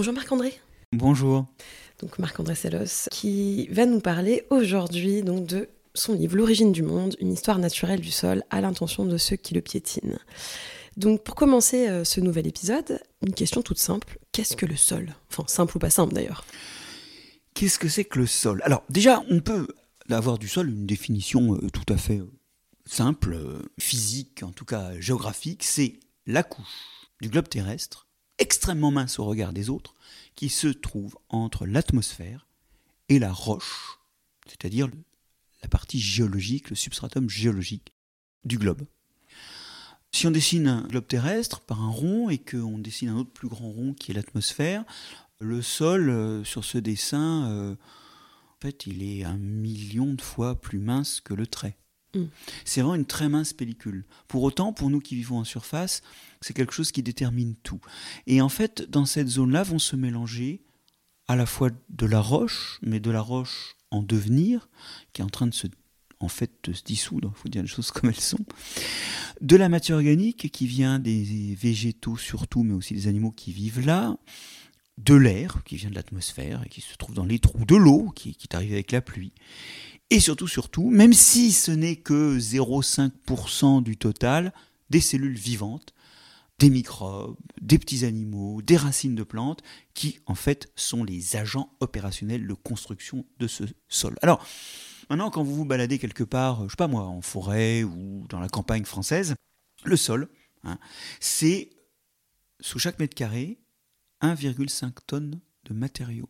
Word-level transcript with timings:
Bonjour 0.00 0.14
Marc-André. 0.14 0.58
Bonjour. 0.92 1.44
Donc 1.98 2.18
Marc-André 2.18 2.54
Sellos 2.54 3.10
qui 3.10 3.66
va 3.66 3.84
nous 3.84 4.00
parler 4.00 4.46
aujourd'hui 4.48 5.22
donc 5.22 5.44
de 5.44 5.68
son 5.92 6.14
livre 6.14 6.38
L'origine 6.38 6.72
du 6.72 6.82
monde, 6.82 7.16
une 7.20 7.30
histoire 7.30 7.58
naturelle 7.58 8.00
du 8.00 8.10
sol 8.10 8.42
à 8.48 8.62
l'intention 8.62 9.04
de 9.04 9.18
ceux 9.18 9.36
qui 9.36 9.52
le 9.52 9.60
piétinent. 9.60 10.18
Donc 10.96 11.22
pour 11.22 11.34
commencer 11.34 11.86
euh, 11.86 12.04
ce 12.04 12.18
nouvel 12.22 12.46
épisode, 12.46 13.02
une 13.20 13.34
question 13.34 13.60
toute 13.60 13.76
simple, 13.76 14.18
qu'est-ce 14.32 14.56
que 14.56 14.64
le 14.64 14.74
sol? 14.74 15.14
Enfin 15.30 15.44
simple 15.48 15.76
ou 15.76 15.80
pas 15.80 15.90
simple 15.90 16.14
d'ailleurs. 16.14 16.46
Qu'est-ce 17.52 17.78
que 17.78 17.90
c'est 17.90 18.06
que 18.06 18.20
le 18.20 18.26
sol? 18.26 18.62
Alors 18.64 18.84
déjà, 18.88 19.22
on 19.28 19.40
peut 19.40 19.68
avoir 20.08 20.38
du 20.38 20.48
sol 20.48 20.70
une 20.70 20.86
définition 20.86 21.56
euh, 21.56 21.68
tout 21.68 21.92
à 21.92 21.98
fait 21.98 22.20
euh, 22.20 22.32
simple, 22.86 23.36
physique, 23.78 24.42
en 24.44 24.52
tout 24.52 24.64
cas 24.64 24.98
géographique, 24.98 25.62
c'est 25.62 26.00
la 26.26 26.42
couche 26.42 27.10
du 27.20 27.28
globe 27.28 27.50
terrestre, 27.50 28.06
extrêmement 28.40 28.90
mince 28.90 29.18
au 29.18 29.24
regard 29.24 29.52
des 29.52 29.70
autres, 29.70 29.94
qui 30.34 30.48
se 30.48 30.68
trouve 30.68 31.16
entre 31.28 31.66
l'atmosphère 31.66 32.46
et 33.08 33.18
la 33.18 33.32
roche, 33.32 33.98
c'est-à-dire 34.46 34.88
la 35.62 35.68
partie 35.68 36.00
géologique, 36.00 36.70
le 36.70 36.76
substratum 36.76 37.28
géologique 37.28 37.92
du 38.44 38.58
globe. 38.58 38.82
Si 40.12 40.26
on 40.26 40.30
dessine 40.30 40.66
un 40.66 40.86
globe 40.88 41.06
terrestre 41.06 41.60
par 41.60 41.82
un 41.82 41.90
rond 41.90 42.30
et 42.30 42.38
qu'on 42.38 42.78
dessine 42.78 43.10
un 43.10 43.16
autre 43.16 43.32
plus 43.32 43.48
grand 43.48 43.70
rond 43.70 43.94
qui 43.94 44.10
est 44.10 44.14
l'atmosphère, 44.14 44.84
le 45.38 45.62
sol 45.62 46.10
euh, 46.10 46.44
sur 46.44 46.64
ce 46.64 46.78
dessin, 46.78 47.48
euh, 47.50 47.72
en 47.72 48.60
fait, 48.60 48.86
il 48.86 49.02
est 49.02 49.24
un 49.24 49.36
million 49.36 50.12
de 50.12 50.20
fois 50.20 50.60
plus 50.60 50.78
mince 50.78 51.20
que 51.20 51.32
le 51.32 51.46
trait. 51.46 51.76
Mm. 52.14 52.24
C'est 52.64 52.80
vraiment 52.80 52.94
une 52.94 53.06
très 53.06 53.28
mince 53.28 53.52
pellicule. 53.52 54.04
Pour 54.28 54.42
autant, 54.42 54.72
pour 54.72 54.90
nous 54.90 55.00
qui 55.00 55.14
vivons 55.14 55.38
en 55.38 55.44
surface, 55.44 56.02
c'est 56.40 56.54
quelque 56.54 56.72
chose 56.72 56.92
qui 56.92 57.02
détermine 57.02 57.54
tout. 57.56 57.80
Et 58.26 58.40
en 58.40 58.48
fait, 58.48 58.88
dans 58.88 59.06
cette 59.06 59.28
zone-là 59.28 59.62
vont 59.62 59.78
se 59.78 59.96
mélanger 59.96 60.62
à 61.28 61.36
la 61.36 61.46
fois 61.46 61.70
de 61.88 62.06
la 62.06 62.20
roche, 62.20 62.78
mais 62.82 62.98
de 62.98 63.10
la 63.10 63.20
roche 63.20 63.76
en 63.90 64.02
devenir, 64.02 64.68
qui 65.12 65.22
est 65.22 65.24
en 65.24 65.28
train 65.28 65.46
de 65.46 65.54
se, 65.54 65.66
en 66.18 66.28
fait, 66.28 66.50
de 66.64 66.72
se 66.72 66.82
dissoudre, 66.82 67.32
il 67.36 67.40
faut 67.40 67.48
dire 67.48 67.62
les 67.62 67.68
choses 67.68 67.90
comme 67.92 68.10
elles 68.10 68.20
sont, 68.20 68.44
de 69.40 69.56
la 69.56 69.68
matière 69.68 69.96
organique 69.96 70.50
qui 70.50 70.66
vient 70.66 70.98
des 70.98 71.54
végétaux 71.54 72.16
surtout, 72.16 72.62
mais 72.62 72.74
aussi 72.74 72.94
des 72.94 73.06
animaux 73.06 73.30
qui 73.30 73.52
vivent 73.52 73.84
là, 73.86 74.16
de 75.04 75.14
l'air 75.14 75.62
qui 75.64 75.76
vient 75.76 75.90
de 75.90 75.94
l'atmosphère 75.94 76.62
et 76.64 76.68
qui 76.68 76.80
se 76.80 76.96
trouve 76.96 77.14
dans 77.14 77.24
les 77.24 77.38
trous 77.38 77.64
de 77.64 77.76
l'eau 77.76 78.12
qui, 78.14 78.34
qui 78.34 78.46
est 78.50 78.56
avec 78.56 78.92
la 78.92 79.00
pluie, 79.00 79.32
et 80.10 80.18
surtout, 80.18 80.48
surtout, 80.48 80.90
même 80.90 81.12
si 81.12 81.52
ce 81.52 81.70
n'est 81.70 81.96
que 81.96 82.36
0,5% 82.38 83.82
du 83.82 83.96
total, 83.96 84.52
des 84.90 85.00
cellules 85.00 85.38
vivantes, 85.38 85.94
des 86.58 86.68
microbes, 86.68 87.36
des 87.60 87.78
petits 87.78 88.04
animaux, 88.04 88.60
des 88.60 88.76
racines 88.76 89.14
de 89.14 89.22
plantes, 89.22 89.62
qui 89.94 90.18
en 90.26 90.34
fait 90.34 90.72
sont 90.74 91.04
les 91.04 91.36
agents 91.36 91.72
opérationnels 91.78 92.46
de 92.46 92.54
construction 92.54 93.24
de 93.38 93.46
ce 93.46 93.64
sol. 93.88 94.16
Alors, 94.20 94.44
maintenant, 95.08 95.30
quand 95.30 95.44
vous 95.44 95.54
vous 95.54 95.64
baladez 95.64 96.00
quelque 96.00 96.24
part, 96.24 96.64
je 96.64 96.70
sais 96.70 96.76
pas 96.76 96.88
moi, 96.88 97.04
en 97.04 97.22
forêt 97.22 97.84
ou 97.84 98.26
dans 98.28 98.40
la 98.40 98.48
campagne 98.48 98.84
française, 98.84 99.36
le 99.84 99.96
sol, 99.96 100.28
hein, 100.64 100.78
c'est 101.20 101.70
sous 102.58 102.80
chaque 102.80 102.98
mètre 102.98 103.14
carré 103.14 103.59
1,5 104.22 104.92
tonnes 105.06 105.40
de 105.64 105.74
matériaux, 105.74 106.28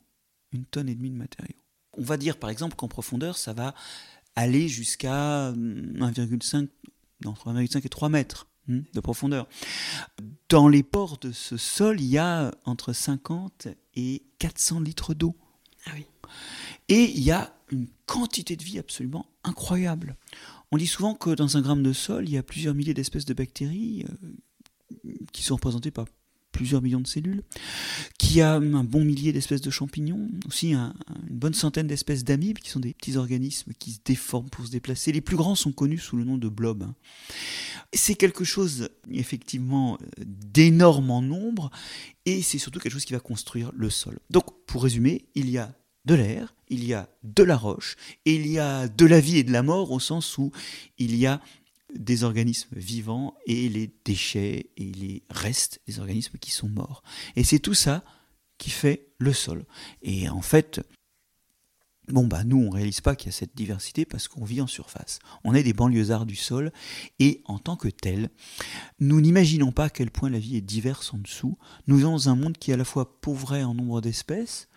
une 0.52 0.64
tonne 0.64 0.88
et 0.88 0.94
demie 0.94 1.10
de 1.10 1.16
matériaux. 1.16 1.56
On 1.94 2.02
va 2.02 2.16
dire 2.16 2.36
par 2.36 2.50
exemple 2.50 2.76
qu'en 2.76 2.88
profondeur, 2.88 3.36
ça 3.36 3.52
va 3.52 3.74
aller 4.36 4.68
jusqu'à 4.68 5.52
1,5 5.52 6.68
entre 7.26 7.52
1,5 7.52 7.84
et 7.84 7.88
3 7.88 8.08
mètres 8.08 8.48
hmm, 8.68 8.80
de 8.92 9.00
profondeur. 9.00 9.48
Dans 10.48 10.68
les 10.68 10.82
pores 10.82 11.18
de 11.18 11.32
ce 11.32 11.56
sol, 11.56 12.00
il 12.00 12.06
y 12.06 12.18
a 12.18 12.52
entre 12.64 12.92
50 12.92 13.68
et 13.94 14.22
400 14.38 14.80
litres 14.80 15.14
d'eau. 15.14 15.36
Ah 15.86 15.90
oui. 15.94 16.06
Et 16.88 17.10
il 17.10 17.22
y 17.22 17.30
a 17.30 17.54
une 17.70 17.88
quantité 18.06 18.56
de 18.56 18.64
vie 18.64 18.78
absolument 18.78 19.26
incroyable. 19.44 20.16
On 20.72 20.76
dit 20.76 20.86
souvent 20.86 21.14
que 21.14 21.30
dans 21.30 21.56
un 21.56 21.62
gramme 21.62 21.82
de 21.82 21.92
sol, 21.92 22.28
il 22.28 22.32
y 22.32 22.38
a 22.38 22.42
plusieurs 22.42 22.74
milliers 22.74 22.94
d'espèces 22.94 23.24
de 23.24 23.34
bactéries 23.34 24.04
euh, 24.08 25.10
qui 25.32 25.42
sont 25.42 25.56
représentées 25.56 25.90
par 25.90 26.06
plusieurs 26.52 26.82
millions 26.82 27.00
de 27.00 27.06
cellules, 27.06 27.42
qui 28.18 28.40
a 28.40 28.54
un 28.54 28.84
bon 28.84 29.04
millier 29.04 29.32
d'espèces 29.32 29.60
de 29.60 29.70
champignons, 29.70 30.28
aussi 30.46 30.72
une 30.72 30.92
bonne 31.30 31.54
centaine 31.54 31.86
d'espèces 31.86 32.24
d'amibes, 32.24 32.58
qui 32.58 32.70
sont 32.70 32.80
des 32.80 32.94
petits 32.94 33.16
organismes 33.16 33.72
qui 33.78 33.92
se 33.92 33.98
déforment 34.04 34.50
pour 34.50 34.66
se 34.66 34.70
déplacer. 34.70 35.12
Les 35.12 35.20
plus 35.20 35.36
grands 35.36 35.54
sont 35.54 35.72
connus 35.72 35.98
sous 35.98 36.16
le 36.16 36.24
nom 36.24 36.38
de 36.38 36.48
blobs. 36.48 36.82
Hein. 36.82 36.94
C'est 37.92 38.14
quelque 38.14 38.44
chose, 38.44 38.88
effectivement, 39.10 39.98
d'énorme 40.18 41.10
en 41.10 41.22
nombre, 41.22 41.70
et 42.26 42.42
c'est 42.42 42.58
surtout 42.58 42.80
quelque 42.80 42.92
chose 42.92 43.04
qui 43.04 43.12
va 43.12 43.20
construire 43.20 43.72
le 43.74 43.90
sol. 43.90 44.18
Donc, 44.30 44.44
pour 44.66 44.82
résumer, 44.82 45.24
il 45.34 45.50
y 45.50 45.58
a 45.58 45.74
de 46.06 46.14
l'air, 46.14 46.54
il 46.68 46.84
y 46.84 46.94
a 46.94 47.08
de 47.22 47.42
la 47.42 47.56
roche, 47.56 47.96
et 48.24 48.34
il 48.34 48.46
y 48.46 48.58
a 48.58 48.88
de 48.88 49.06
la 49.06 49.20
vie 49.20 49.38
et 49.38 49.44
de 49.44 49.52
la 49.52 49.62
mort 49.62 49.90
au 49.90 50.00
sens 50.00 50.38
où 50.38 50.50
il 50.98 51.14
y 51.16 51.26
a 51.26 51.40
des 51.96 52.24
organismes 52.24 52.76
vivants 52.76 53.34
et 53.46 53.68
les 53.68 53.90
déchets 54.04 54.70
et 54.76 54.92
les 54.92 55.22
restes 55.30 55.80
des 55.86 55.98
organismes 55.98 56.38
qui 56.38 56.50
sont 56.50 56.68
morts. 56.68 57.02
Et 57.36 57.44
c'est 57.44 57.58
tout 57.58 57.74
ça 57.74 58.04
qui 58.58 58.70
fait 58.70 59.08
le 59.18 59.32
sol. 59.32 59.64
Et 60.02 60.28
en 60.28 60.42
fait, 60.42 60.80
bon 62.08 62.26
bah 62.26 62.44
nous 62.44 62.58
on 62.58 62.70
réalise 62.70 63.00
pas 63.00 63.16
qu'il 63.16 63.28
y 63.28 63.34
a 63.34 63.36
cette 63.36 63.56
diversité 63.56 64.04
parce 64.04 64.28
qu'on 64.28 64.44
vit 64.44 64.60
en 64.60 64.66
surface. 64.66 65.18
On 65.44 65.54
est 65.54 65.62
des 65.62 65.72
banlieusards 65.72 66.26
du 66.26 66.36
sol 66.36 66.72
et 67.18 67.42
en 67.46 67.58
tant 67.58 67.76
que 67.76 67.88
tel, 67.88 68.30
nous 68.98 69.20
n'imaginons 69.20 69.72
pas 69.72 69.84
à 69.84 69.90
quel 69.90 70.10
point 70.10 70.30
la 70.30 70.38
vie 70.38 70.56
est 70.56 70.60
diverse 70.60 71.14
en 71.14 71.18
dessous. 71.18 71.56
Nous 71.86 71.96
vivons 71.96 72.12
dans 72.12 72.28
un 72.28 72.36
monde 72.36 72.58
qui 72.58 72.70
est 72.70 72.74
à 72.74 72.78
la 72.78 72.84
fois 72.84 73.20
pauvret 73.20 73.62
en 73.62 73.74
nombre 73.74 74.00
d'espèces 74.00 74.68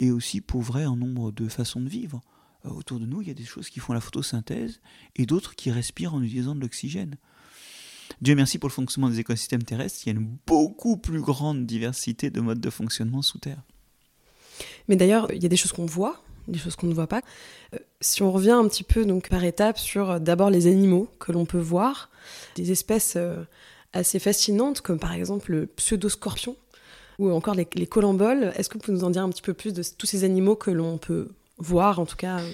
et 0.00 0.10
aussi 0.10 0.40
pauvret 0.40 0.86
en 0.86 0.96
nombre 0.96 1.32
de 1.32 1.48
façons 1.48 1.80
de 1.80 1.88
vivre. 1.88 2.20
Euh, 2.66 2.70
autour 2.70 3.00
de 3.00 3.06
nous, 3.06 3.22
il 3.22 3.28
y 3.28 3.30
a 3.30 3.34
des 3.34 3.44
choses 3.44 3.68
qui 3.68 3.80
font 3.80 3.92
la 3.92 4.00
photosynthèse 4.00 4.80
et 5.16 5.26
d'autres 5.26 5.54
qui 5.54 5.70
respirent 5.70 6.14
en 6.14 6.22
utilisant 6.22 6.54
de 6.54 6.60
l'oxygène. 6.60 7.16
Dieu 8.20 8.34
merci 8.34 8.58
pour 8.58 8.68
le 8.68 8.74
fonctionnement 8.74 9.10
des 9.10 9.20
écosystèmes 9.20 9.62
terrestres, 9.64 9.98
il 10.04 10.12
y 10.12 10.16
a 10.16 10.18
une 10.18 10.36
beaucoup 10.46 10.96
plus 10.96 11.20
grande 11.20 11.66
diversité 11.66 12.30
de 12.30 12.40
modes 12.40 12.60
de 12.60 12.70
fonctionnement 12.70 13.20
sous 13.20 13.38
Terre. 13.38 13.62
Mais 14.88 14.96
d'ailleurs, 14.96 15.30
il 15.32 15.42
y 15.42 15.46
a 15.46 15.48
des 15.48 15.56
choses 15.56 15.72
qu'on 15.72 15.86
voit, 15.86 16.22
des 16.48 16.58
choses 16.58 16.76
qu'on 16.76 16.86
ne 16.86 16.94
voit 16.94 17.08
pas. 17.08 17.20
Euh, 17.74 17.78
si 18.00 18.22
on 18.22 18.30
revient 18.30 18.52
un 18.52 18.66
petit 18.68 18.84
peu 18.84 19.04
donc 19.04 19.28
par 19.28 19.44
étapes 19.44 19.78
sur 19.78 20.12
euh, 20.12 20.18
d'abord 20.18 20.50
les 20.50 20.66
animaux 20.66 21.10
que 21.18 21.32
l'on 21.32 21.44
peut 21.44 21.58
voir, 21.58 22.10
des 22.54 22.72
espèces 22.72 23.18
assez 23.92 24.18
fascinantes 24.18 24.80
comme 24.80 24.98
par 24.98 25.12
exemple 25.12 25.52
le 25.52 25.66
pseudo-scorpion 25.66 26.56
ou 27.18 27.30
encore 27.30 27.54
les, 27.54 27.68
les 27.74 27.86
colamboles, 27.86 28.52
est-ce 28.56 28.68
que 28.68 28.74
vous 28.74 28.80
pouvez 28.80 28.96
nous 28.96 29.04
en 29.04 29.10
dire 29.10 29.22
un 29.22 29.30
petit 29.30 29.42
peu 29.42 29.54
plus 29.54 29.72
de 29.72 29.82
tous 29.96 30.06
ces 30.06 30.24
animaux 30.24 30.56
que 30.56 30.70
l'on 30.70 30.98
peut 30.98 31.30
voir 31.58 31.98
en 31.98 32.06
tout 32.06 32.16
cas. 32.16 32.40
Euh. 32.40 32.52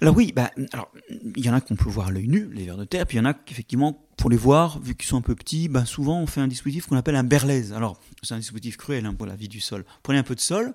Alors 0.00 0.16
oui, 0.16 0.32
bah, 0.34 0.50
alors 0.72 0.90
il 1.36 1.44
y 1.44 1.48
en 1.48 1.54
a 1.54 1.60
qu'on 1.60 1.76
peut 1.76 1.88
voir 1.88 2.08
à 2.08 2.10
l'œil 2.10 2.28
nu, 2.28 2.52
les 2.52 2.64
vers 2.64 2.76
de 2.76 2.84
terre, 2.84 3.06
puis 3.06 3.16
il 3.16 3.20
y 3.20 3.22
en 3.22 3.26
a 3.26 3.34
qu'effectivement, 3.34 4.06
pour 4.16 4.28
les 4.28 4.36
voir, 4.36 4.80
vu 4.80 4.94
qu'ils 4.94 5.06
sont 5.06 5.16
un 5.16 5.22
peu 5.22 5.34
petits, 5.34 5.68
bah, 5.68 5.84
souvent 5.84 6.20
on 6.20 6.26
fait 6.26 6.40
un 6.40 6.48
dispositif 6.48 6.86
qu'on 6.86 6.96
appelle 6.96 7.16
un 7.16 7.24
berlaise. 7.24 7.72
Alors 7.72 8.00
c'est 8.22 8.34
un 8.34 8.38
dispositif 8.38 8.76
cruel 8.76 9.06
hein, 9.06 9.14
pour 9.14 9.26
la 9.26 9.36
vie 9.36 9.48
du 9.48 9.60
sol. 9.60 9.84
Prenez 10.02 10.18
un 10.18 10.24
peu 10.24 10.34
de 10.34 10.40
sol, 10.40 10.74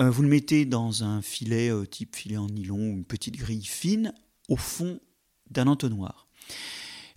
euh, 0.00 0.10
vous 0.10 0.22
le 0.22 0.28
mettez 0.28 0.64
dans 0.64 1.04
un 1.04 1.22
filet 1.22 1.70
euh, 1.70 1.86
type 1.86 2.16
filet 2.16 2.36
en 2.36 2.46
nylon 2.46 2.76
ou 2.76 2.92
une 2.96 3.04
petite 3.04 3.36
grille 3.36 3.64
fine 3.64 4.12
au 4.48 4.56
fond 4.56 5.00
d'un 5.50 5.66
entonnoir. 5.66 6.26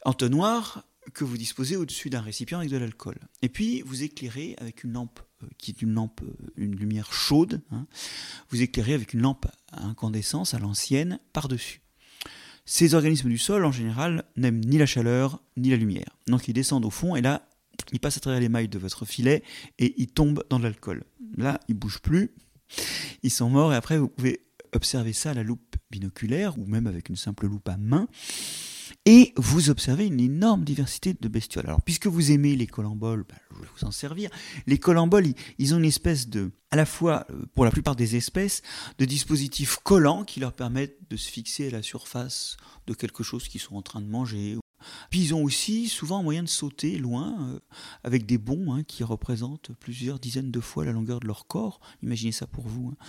Entonnoir 0.06 0.86
que 1.14 1.24
vous 1.24 1.38
disposez 1.38 1.76
au-dessus 1.76 2.10
d'un 2.10 2.22
récipient 2.22 2.60
avec 2.60 2.70
de 2.70 2.78
l'alcool. 2.78 3.18
Et 3.42 3.50
puis 3.50 3.82
vous 3.82 4.04
éclairez 4.04 4.56
avec 4.60 4.84
une 4.84 4.94
lampe 4.94 5.20
euh, 5.44 5.48
qui 5.58 5.72
est 5.72 5.82
une 5.82 5.94
lampe, 5.94 6.22
euh, 6.24 6.52
une 6.58 6.76
lumière 6.76 7.14
chaude, 7.14 7.62
hein, 7.72 7.88
vous 8.50 8.62
éclairez 8.62 8.94
avec 8.94 9.14
une 9.14 9.22
lampe 9.22 9.46
à 9.72 9.86
incandescence 9.86 10.54
à 10.54 10.60
l'ancienne 10.60 11.20
par-dessus. 11.34 11.82
Ces 12.66 12.96
organismes 12.96 13.30
du 13.30 13.38
sol, 13.38 13.64
en 13.64 13.72
général, 13.72 14.26
n'aiment 14.36 14.60
ni 14.60 14.78
la 14.78 14.86
chaleur 14.86 15.42
ni 15.56 15.70
la 15.70 15.78
lumière. 15.78 16.18
Donc 16.28 16.48
ils 16.48 16.54
descendent 16.54 16.86
au 16.86 16.90
fond 16.90 17.16
et 17.16 17.22
là, 17.22 17.48
ils 17.94 18.00
passent 18.00 18.18
à 18.18 18.20
travers 18.20 18.42
les 18.42 18.50
mailles 18.50 18.68
de 18.68 18.80
votre 18.80 19.06
filet 19.06 19.44
et 19.80 19.94
ils 19.98 20.08
tombent 20.08 20.44
dans 20.50 20.60
l'alcool. 20.60 21.04
Là, 21.38 21.60
ils 21.70 21.76
bougent 21.76 22.02
plus, 22.02 22.32
ils 23.24 23.32
sont 23.32 23.50
morts 23.50 23.72
et 23.72 23.76
après 23.76 23.98
vous 23.98 24.10
pouvez 24.10 24.42
observer 24.74 25.14
ça 25.14 25.32
à 25.32 25.34
la 25.34 25.44
loupe 25.44 25.76
binoculaire 25.90 26.58
ou 26.58 26.66
même 26.66 26.88
avec 26.88 27.10
une 27.10 27.16
simple 27.16 27.48
loupe 27.48 27.70
à 27.70 27.78
main. 27.78 28.08
Et 29.10 29.32
vous 29.38 29.70
observez 29.70 30.06
une 30.06 30.20
énorme 30.20 30.66
diversité 30.66 31.14
de 31.14 31.28
bestioles. 31.30 31.66
Alors, 31.66 31.82
puisque 31.82 32.08
vous 32.08 32.34
aimez 32.34 32.58
les 32.58 32.68
colamboles, 32.68 33.24
ben, 33.24 33.38
je 33.56 33.62
vais 33.62 33.68
vous 33.74 33.88
en 33.88 33.92
servir. 33.92 34.30
Les 34.66 34.80
colamboles, 34.80 35.28
ils, 35.60 35.74
ont 35.74 35.78
une 35.78 35.86
espèce 35.86 36.28
de, 36.28 36.52
à 36.72 36.76
la 36.76 36.86
fois, 36.86 37.26
euh, 37.30 37.46
pour 37.56 37.64
la 37.64 37.72
plupart 37.72 37.96
des 37.96 38.18
espèces, 38.18 38.64
de 38.98 39.06
dispositifs 39.06 39.78
collants 39.78 40.26
qui 40.26 40.42
leur 40.42 40.52
permettent 40.52 40.98
de 41.10 41.16
se 41.16 41.32
fixer 41.32 41.70
à 41.70 41.72
la 41.72 41.84
surface 41.84 42.58
de 42.86 42.94
quelque 42.94 43.24
chose 43.24 43.48
qu'ils 43.48 43.62
sont 43.62 43.78
en 43.78 43.82
train 43.82 44.02
de 44.02 44.08
manger. 44.08 44.58
Puis 45.10 45.22
ils 45.22 45.36
ont 45.36 45.44
aussi 45.44 45.88
souvent 45.88 46.24
moyen 46.24 46.44
de 46.44 46.50
sauter 46.50 46.98
loin, 46.98 47.36
euh, 47.40 47.60
avec 48.04 48.26
des 48.26 48.38
bonds 48.38 48.74
hein, 48.74 48.84
qui 48.84 49.04
représentent 49.04 49.72
plusieurs 49.80 50.20
dizaines 50.20 50.52
de 50.52 50.60
fois 50.60 50.86
la 50.86 50.92
longueur 50.92 51.20
de 51.20 51.28
leur 51.28 51.48
corps, 51.48 51.80
imaginez 52.04 52.32
ça 52.32 52.48
pour 52.48 52.68
vous, 52.68 52.94
hein, 52.94 53.06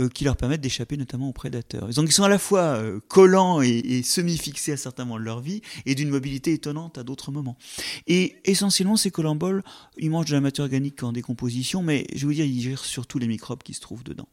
euh, 0.00 0.08
qui 0.08 0.24
leur 0.24 0.36
permettent 0.36 0.60
d'échapper 0.60 0.96
notamment 0.96 1.28
aux 1.28 1.32
prédateurs. 1.32 1.88
Donc 1.88 2.08
ils 2.08 2.12
sont 2.12 2.24
à 2.24 2.28
la 2.28 2.38
fois 2.38 2.60
euh, 2.60 3.00
collants 3.08 3.60
et, 3.62 4.02
semi-fixés 4.02 4.72
à 4.72 4.76
certains 4.76 5.04
moments 5.04 5.18
de 5.18 5.24
leur 5.24 5.40
vie, 5.40 5.62
et 5.86 5.94
d'une 5.94 6.10
mobilité 6.10 6.52
étonnante 6.52 6.98
à 6.98 7.02
d'autres 7.02 7.32
moments. 7.32 7.56
Et 8.06 8.36
essentiellement, 8.44 8.96
ces 8.96 9.10
colamboles, 9.10 9.62
ils 9.96 10.10
mangent 10.10 10.26
de 10.26 10.34
la 10.34 10.40
matière 10.40 10.64
organique 10.64 11.02
en 11.02 11.12
décomposition, 11.12 11.82
mais 11.82 12.06
je 12.14 12.26
vous 12.26 12.32
dire, 12.32 12.44
ils 12.44 12.60
gèrent 12.60 12.84
surtout 12.84 13.18
les 13.18 13.26
microbes 13.26 13.62
qui 13.62 13.74
se 13.74 13.80
trouvent 13.80 14.04
dedans. 14.04 14.28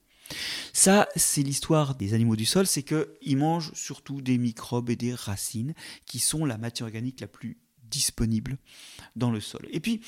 Ça, 0.73 1.07
c'est 1.15 1.43
l'histoire 1.43 1.95
des 1.95 2.13
animaux 2.13 2.35
du 2.35 2.45
sol, 2.45 2.67
c'est 2.67 2.83
qu'ils 2.83 3.37
mangent 3.37 3.71
surtout 3.73 4.21
des 4.21 4.37
microbes 4.37 4.89
et 4.89 4.95
des 4.95 5.13
racines, 5.13 5.73
qui 6.05 6.19
sont 6.19 6.45
la 6.45 6.57
matière 6.57 6.87
organique 6.87 7.21
la 7.21 7.27
plus 7.27 7.57
disponible 7.83 8.57
dans 9.15 9.31
le 9.31 9.39
sol. 9.39 9.67
Et 9.71 9.79
puis, 9.79 10.01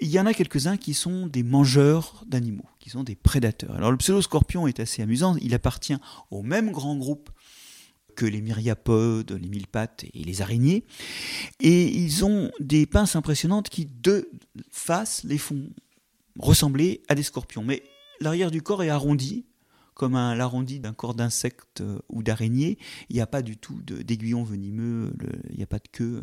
il 0.00 0.08
y 0.08 0.20
en 0.20 0.26
a 0.26 0.34
quelques-uns 0.34 0.76
qui 0.76 0.94
sont 0.94 1.26
des 1.26 1.42
mangeurs 1.42 2.24
d'animaux, 2.26 2.68
qui 2.78 2.90
sont 2.90 3.02
des 3.02 3.16
prédateurs. 3.16 3.74
Alors 3.74 3.90
le 3.90 3.96
pseudoscorpion 3.96 4.66
est 4.66 4.80
assez 4.80 5.02
amusant, 5.02 5.36
il 5.40 5.54
appartient 5.54 5.96
au 6.30 6.42
même 6.42 6.70
grand 6.70 6.96
groupe 6.96 7.30
que 8.14 8.26
les 8.26 8.40
myriapodes, 8.40 9.32
les 9.32 9.48
mille 9.48 9.66
pattes 9.66 10.04
et 10.14 10.22
les 10.22 10.42
araignées. 10.42 10.84
Et 11.60 11.88
ils 11.88 12.24
ont 12.24 12.50
des 12.60 12.86
pinces 12.86 13.16
impressionnantes 13.16 13.68
qui, 13.68 13.86
de 13.86 14.30
face, 14.70 15.24
les 15.24 15.38
font 15.38 15.68
ressembler 16.38 17.02
à 17.08 17.16
des 17.16 17.24
scorpions. 17.24 17.64
Mais 17.64 17.82
l'arrière 18.20 18.52
du 18.52 18.62
corps 18.62 18.84
est 18.84 18.88
arrondi, 18.88 19.46
comme 19.94 20.16
un 20.16 20.34
l'arrondi 20.34 20.80
d'un 20.80 20.92
corps 20.92 21.14
d'insecte 21.14 21.80
euh, 21.80 21.98
ou 22.08 22.22
d'araignée. 22.22 22.78
Il 23.08 23.16
n'y 23.16 23.22
a 23.22 23.26
pas 23.26 23.42
du 23.42 23.56
tout 23.56 23.80
d'aiguillon 23.82 24.42
venimeux, 24.42 25.12
il 25.50 25.56
n'y 25.56 25.62
a 25.62 25.66
pas 25.66 25.78
de 25.78 25.88
queue, 25.90 26.22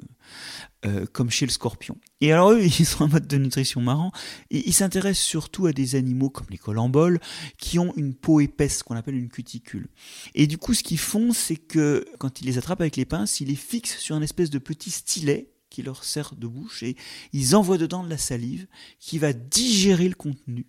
euh, 0.85 1.05
comme 1.11 1.29
chez 1.29 1.45
le 1.45 1.51
scorpion. 1.51 1.97
Et 2.19 2.31
alors 2.31 2.51
eux, 2.51 2.61
ils 2.79 2.85
sont 2.85 3.05
en 3.05 3.07
mode 3.07 3.27
de 3.27 3.37
nutrition 3.37 3.81
marrant, 3.81 4.11
ils 4.49 4.73
s'intéressent 4.73 5.25
surtout 5.25 5.65
à 5.65 5.73
des 5.73 5.95
animaux 5.95 6.29
comme 6.29 6.47
les 6.49 6.57
colamboles, 6.57 7.19
qui 7.57 7.79
ont 7.79 7.93
une 7.95 8.13
peau 8.13 8.39
épaisse, 8.39 8.83
qu'on 8.83 8.95
appelle 8.95 9.15
une 9.15 9.29
cuticule. 9.29 9.87
Et 10.35 10.47
du 10.47 10.57
coup, 10.57 10.73
ce 10.73 10.83
qu'ils 10.83 10.99
font, 10.99 11.31
c'est 11.33 11.55
que 11.55 12.05
quand 12.19 12.41
ils 12.41 12.45
les 12.45 12.57
attrapent 12.57 12.81
avec 12.81 12.97
les 12.97 13.05
pinces, 13.05 13.39
ils 13.39 13.47
les 13.47 13.55
fixent 13.55 13.97
sur 13.97 14.15
un 14.15 14.21
espèce 14.21 14.49
de 14.49 14.59
petit 14.59 14.91
stylet 14.91 15.51
qui 15.69 15.81
leur 15.81 16.03
sert 16.03 16.35
de 16.35 16.47
bouche, 16.47 16.83
et 16.83 16.97
ils 17.31 17.55
envoient 17.55 17.77
dedans 17.77 18.03
de 18.03 18.09
la 18.09 18.17
salive 18.17 18.67
qui 18.99 19.17
va 19.17 19.31
digérer 19.33 20.09
le 20.09 20.15
contenu 20.15 20.67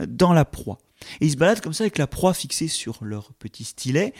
euh, 0.00 0.06
dans 0.06 0.32
la 0.32 0.44
proie. 0.44 0.78
Et 1.20 1.26
ils 1.26 1.32
se 1.32 1.36
baladent 1.36 1.60
comme 1.60 1.72
ça 1.72 1.84
avec 1.84 1.98
la 1.98 2.06
proie 2.06 2.34
fixée 2.34 2.68
sur 2.68 3.04
leur 3.04 3.32
petit 3.34 3.64
stylet, 3.64 4.12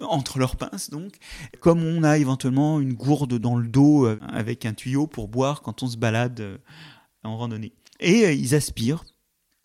entre 0.00 0.38
leurs 0.38 0.56
pinces 0.56 0.90
donc, 0.90 1.16
comme 1.60 1.82
on 1.82 2.02
a 2.02 2.18
éventuellement 2.18 2.80
une 2.80 2.94
gourde 2.94 3.38
dans 3.38 3.56
le 3.56 3.68
dos 3.68 4.06
euh, 4.06 4.18
avec 4.28 4.66
un 4.66 4.74
tuyau 4.74 5.06
pour 5.06 5.28
boire 5.28 5.62
quand 5.62 5.82
on 5.82 5.86
se 5.86 5.96
balade 5.96 6.40
euh, 6.40 6.58
en 7.24 7.36
randonnée. 7.36 7.72
Et 8.00 8.26
euh, 8.26 8.32
ils 8.32 8.54
aspirent 8.54 9.04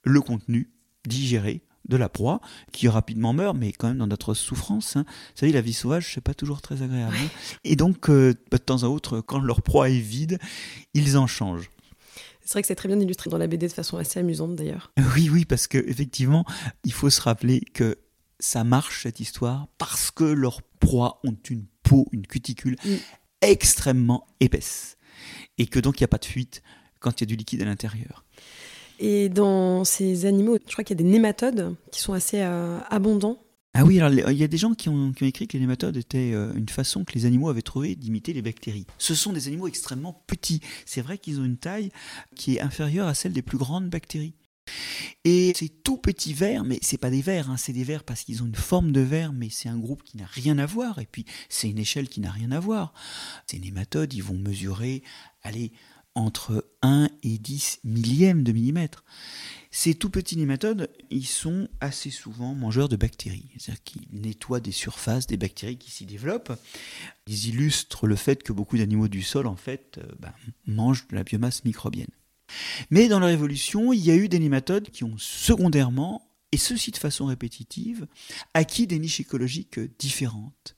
le 0.03 0.21
contenu 0.21 0.71
digéré 1.07 1.61
de 1.89 1.97
la 1.97 2.07
proie, 2.07 2.39
qui 2.71 2.87
rapidement 2.87 3.33
meurt, 3.33 3.57
mais 3.57 3.73
quand 3.73 3.89
même 3.89 3.97
dans 3.97 4.07
notre 4.07 4.33
souffrance. 4.33 4.95
Hein. 4.95 5.03
Vous 5.05 5.39
savez, 5.39 5.51
la 5.51 5.59
vie 5.59 5.73
sauvage, 5.73 6.13
c'est 6.13 6.21
pas 6.21 6.33
toujours 6.33 6.61
très 6.61 6.81
agréable. 6.81 7.15
Hein. 7.21 7.27
Et 7.65 7.75
donc, 7.75 8.09
de 8.09 8.33
temps 8.65 8.83
à 8.83 8.87
autre, 8.87 9.19
quand 9.19 9.39
leur 9.39 9.61
proie 9.61 9.89
est 9.89 9.99
vide, 9.99 10.39
ils 10.93 11.17
en 11.17 11.27
changent. 11.27 11.69
C'est 12.43 12.53
vrai 12.53 12.61
que 12.61 12.67
c'est 12.67 12.75
très 12.75 12.89
bien 12.89 12.99
illustré 12.99 13.29
dans 13.29 13.37
la 13.37 13.47
BD 13.47 13.67
de 13.67 13.73
façon 13.73 13.97
assez 13.97 14.19
amusante 14.19 14.55
d'ailleurs. 14.55 14.91
Oui, 15.15 15.29
oui, 15.31 15.45
parce 15.45 15.67
que 15.67 15.77
effectivement, 15.77 16.45
il 16.83 16.93
faut 16.93 17.09
se 17.09 17.21
rappeler 17.21 17.61
que 17.61 17.97
ça 18.39 18.63
marche 18.63 19.03
cette 19.03 19.19
histoire 19.19 19.67
parce 19.77 20.11
que 20.11 20.23
leurs 20.23 20.61
proies 20.79 21.19
ont 21.23 21.37
une 21.49 21.65
peau, 21.83 22.07
une 22.11 22.25
cuticule 22.25 22.75
extrêmement 23.41 24.25
épaisse 24.39 24.97
et 25.57 25.67
que 25.67 25.79
donc 25.79 25.99
il 25.99 26.03
n'y 26.03 26.05
a 26.05 26.09
pas 26.09 26.17
de 26.17 26.25
fuite 26.25 26.63
quand 26.99 27.19
il 27.19 27.23
y 27.23 27.25
a 27.25 27.27
du 27.27 27.35
liquide 27.35 27.61
à 27.61 27.65
l'intérieur. 27.65 28.25
Et 28.99 29.29
dans 29.29 29.83
ces 29.83 30.25
animaux, 30.25 30.57
je 30.67 30.71
crois 30.71 30.83
qu'il 30.83 30.97
y 30.97 31.01
a 31.01 31.03
des 31.03 31.09
nématodes 31.09 31.75
qui 31.91 31.99
sont 31.99 32.13
assez 32.13 32.41
euh, 32.41 32.79
abondants 32.89 33.43
ah 33.75 33.83
oui, 33.85 33.99
alors 33.99 34.29
il 34.29 34.37
y 34.37 34.43
a 34.43 34.47
des 34.47 34.57
gens 34.57 34.75
qui 34.75 34.89
ont, 34.89 35.11
écrit 35.21 35.47
que 35.47 35.53
les 35.53 35.61
nématodes 35.61 35.97
étaient 35.97 36.31
euh, 36.33 36.53
une 36.53 36.69
façon 36.69 37.03
que 37.03 37.13
les 37.13 37.25
animaux 37.25 37.49
avaient 37.49 37.63
trouvé 37.63 37.95
d'imiter 37.95 38.31
les 38.31 38.43
bactéries. 38.43 38.85
Ce 38.99 39.15
sont 39.15 39.33
des 39.33 39.47
animaux 39.47 39.67
extrêmement 39.67 40.23
petits. 40.27 40.61
C'est 40.85 41.01
vrai 41.01 41.17
qu'ils 41.17 41.39
ont 41.39 41.43
une 41.43 41.57
taille 41.57 41.91
qui 42.35 42.55
est 42.55 42.61
inférieure 42.61 43.07
à 43.07 43.15
celle 43.15 43.33
des 43.33 43.41
plus 43.41 43.57
grandes 43.57 43.89
bactéries. 43.89 44.35
Et 45.25 45.53
ces 45.55 45.69
tout 45.69 45.97
petits 45.97 46.33
vers, 46.33 46.63
mais 46.63 46.77
c'est 46.81 46.99
pas 46.99 47.09
des 47.09 47.21
vers, 47.21 47.49
hein, 47.49 47.57
c'est 47.57 47.73
des 47.73 47.83
vers 47.83 48.03
parce 48.03 48.23
qu'ils 48.23 48.43
ont 48.43 48.45
une 48.45 48.55
forme 48.55 48.91
de 48.91 49.01
vers, 49.01 49.33
mais 49.33 49.49
c'est 49.49 49.69
un 49.69 49.77
groupe 49.77 50.03
qui 50.03 50.17
n'a 50.17 50.25
rien 50.25 50.57
à 50.57 50.65
voir, 50.65 50.99
et 50.99 51.05
puis 51.05 51.25
c'est 51.49 51.69
une 51.69 51.79
échelle 51.79 52.07
qui 52.07 52.21
n'a 52.21 52.31
rien 52.31 52.51
à 52.51 52.59
voir. 52.59 52.93
Ces 53.47 53.59
nématodes, 53.59 54.13
ils 54.13 54.23
vont 54.23 54.37
mesurer, 54.37 55.03
allez, 55.41 55.73
entre 56.15 56.65
1 56.83 57.09
et 57.23 57.37
10 57.39 57.79
millièmes 57.83 58.43
de 58.43 58.51
millimètre. 58.51 59.03
Ces 59.71 59.95
tout 59.95 60.11
petits 60.11 60.37
nématodes, 60.37 60.91
ils 61.09 61.25
sont 61.25 61.67
assez 61.81 62.11
souvent 62.11 62.53
mangeurs 62.53 62.89
de 62.89 62.95
bactéries, 62.95 63.49
c'est-à-dire 63.57 63.83
qu'ils 63.83 64.07
nettoient 64.11 64.59
des 64.59 64.71
surfaces 64.71 65.25
des 65.25 65.37
bactéries 65.37 65.77
qui 65.77 65.89
s'y 65.89 66.05
développent. 66.05 66.53
Ils 67.25 67.47
illustrent 67.47 68.05
le 68.05 68.15
fait 68.15 68.43
que 68.43 68.53
beaucoup 68.53 68.77
d'animaux 68.77 69.07
du 69.07 69.23
sol, 69.23 69.47
en 69.47 69.55
fait, 69.55 69.97
euh, 69.97 70.11
ben, 70.19 70.31
mangent 70.67 71.07
de 71.07 71.15
la 71.15 71.23
biomasse 71.23 71.65
microbienne. 71.65 72.11
Mais 72.91 73.07
dans 73.07 73.19
leur 73.19 73.29
évolution, 73.29 73.93
il 73.93 74.05
y 74.05 74.11
a 74.11 74.15
eu 74.15 74.29
des 74.29 74.37
nématodes 74.37 74.91
qui 74.91 75.03
ont 75.03 75.17
secondairement 75.17 76.29
et 76.51 76.57
ceci 76.57 76.91
de 76.91 76.97
façon 76.97 77.25
répétitive, 77.25 78.05
acquis 78.53 78.85
des 78.85 78.99
niches 78.99 79.19
écologiques 79.19 79.79
différentes. 79.97 80.75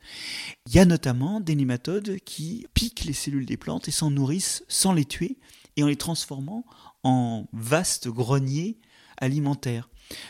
Il 0.68 0.76
y 0.76 0.80
a 0.80 0.86
notamment 0.86 1.42
des 1.42 1.54
nématodes 1.54 2.18
qui 2.24 2.66
piquent 2.74 3.04
les 3.04 3.12
cellules 3.12 3.46
des 3.46 3.58
plantes 3.58 3.90
et 3.90 3.92
s'en 3.92 4.10
nourrissent 4.10 4.64
sans 4.70 4.94
les 4.94 5.04
tuer 5.04 5.38
et 5.76 5.84
en 5.84 5.88
les 5.88 5.96
transformant 5.96 6.66
en 7.04 7.48
vastes 7.54 8.08
greniers 8.08 8.78
alimentaires. 9.18 9.90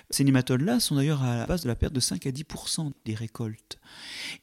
Ces 0.10 0.24
nématodes-là 0.24 0.80
sont 0.80 0.96
d'ailleurs 0.96 1.24
à 1.24 1.38
la 1.38 1.46
base 1.46 1.64
de 1.64 1.68
la 1.68 1.76
perte 1.76 1.94
de 1.94 2.00
5 2.00 2.26
à 2.26 2.32
10 2.32 2.46
des 3.04 3.14
récoltes. 3.14 3.80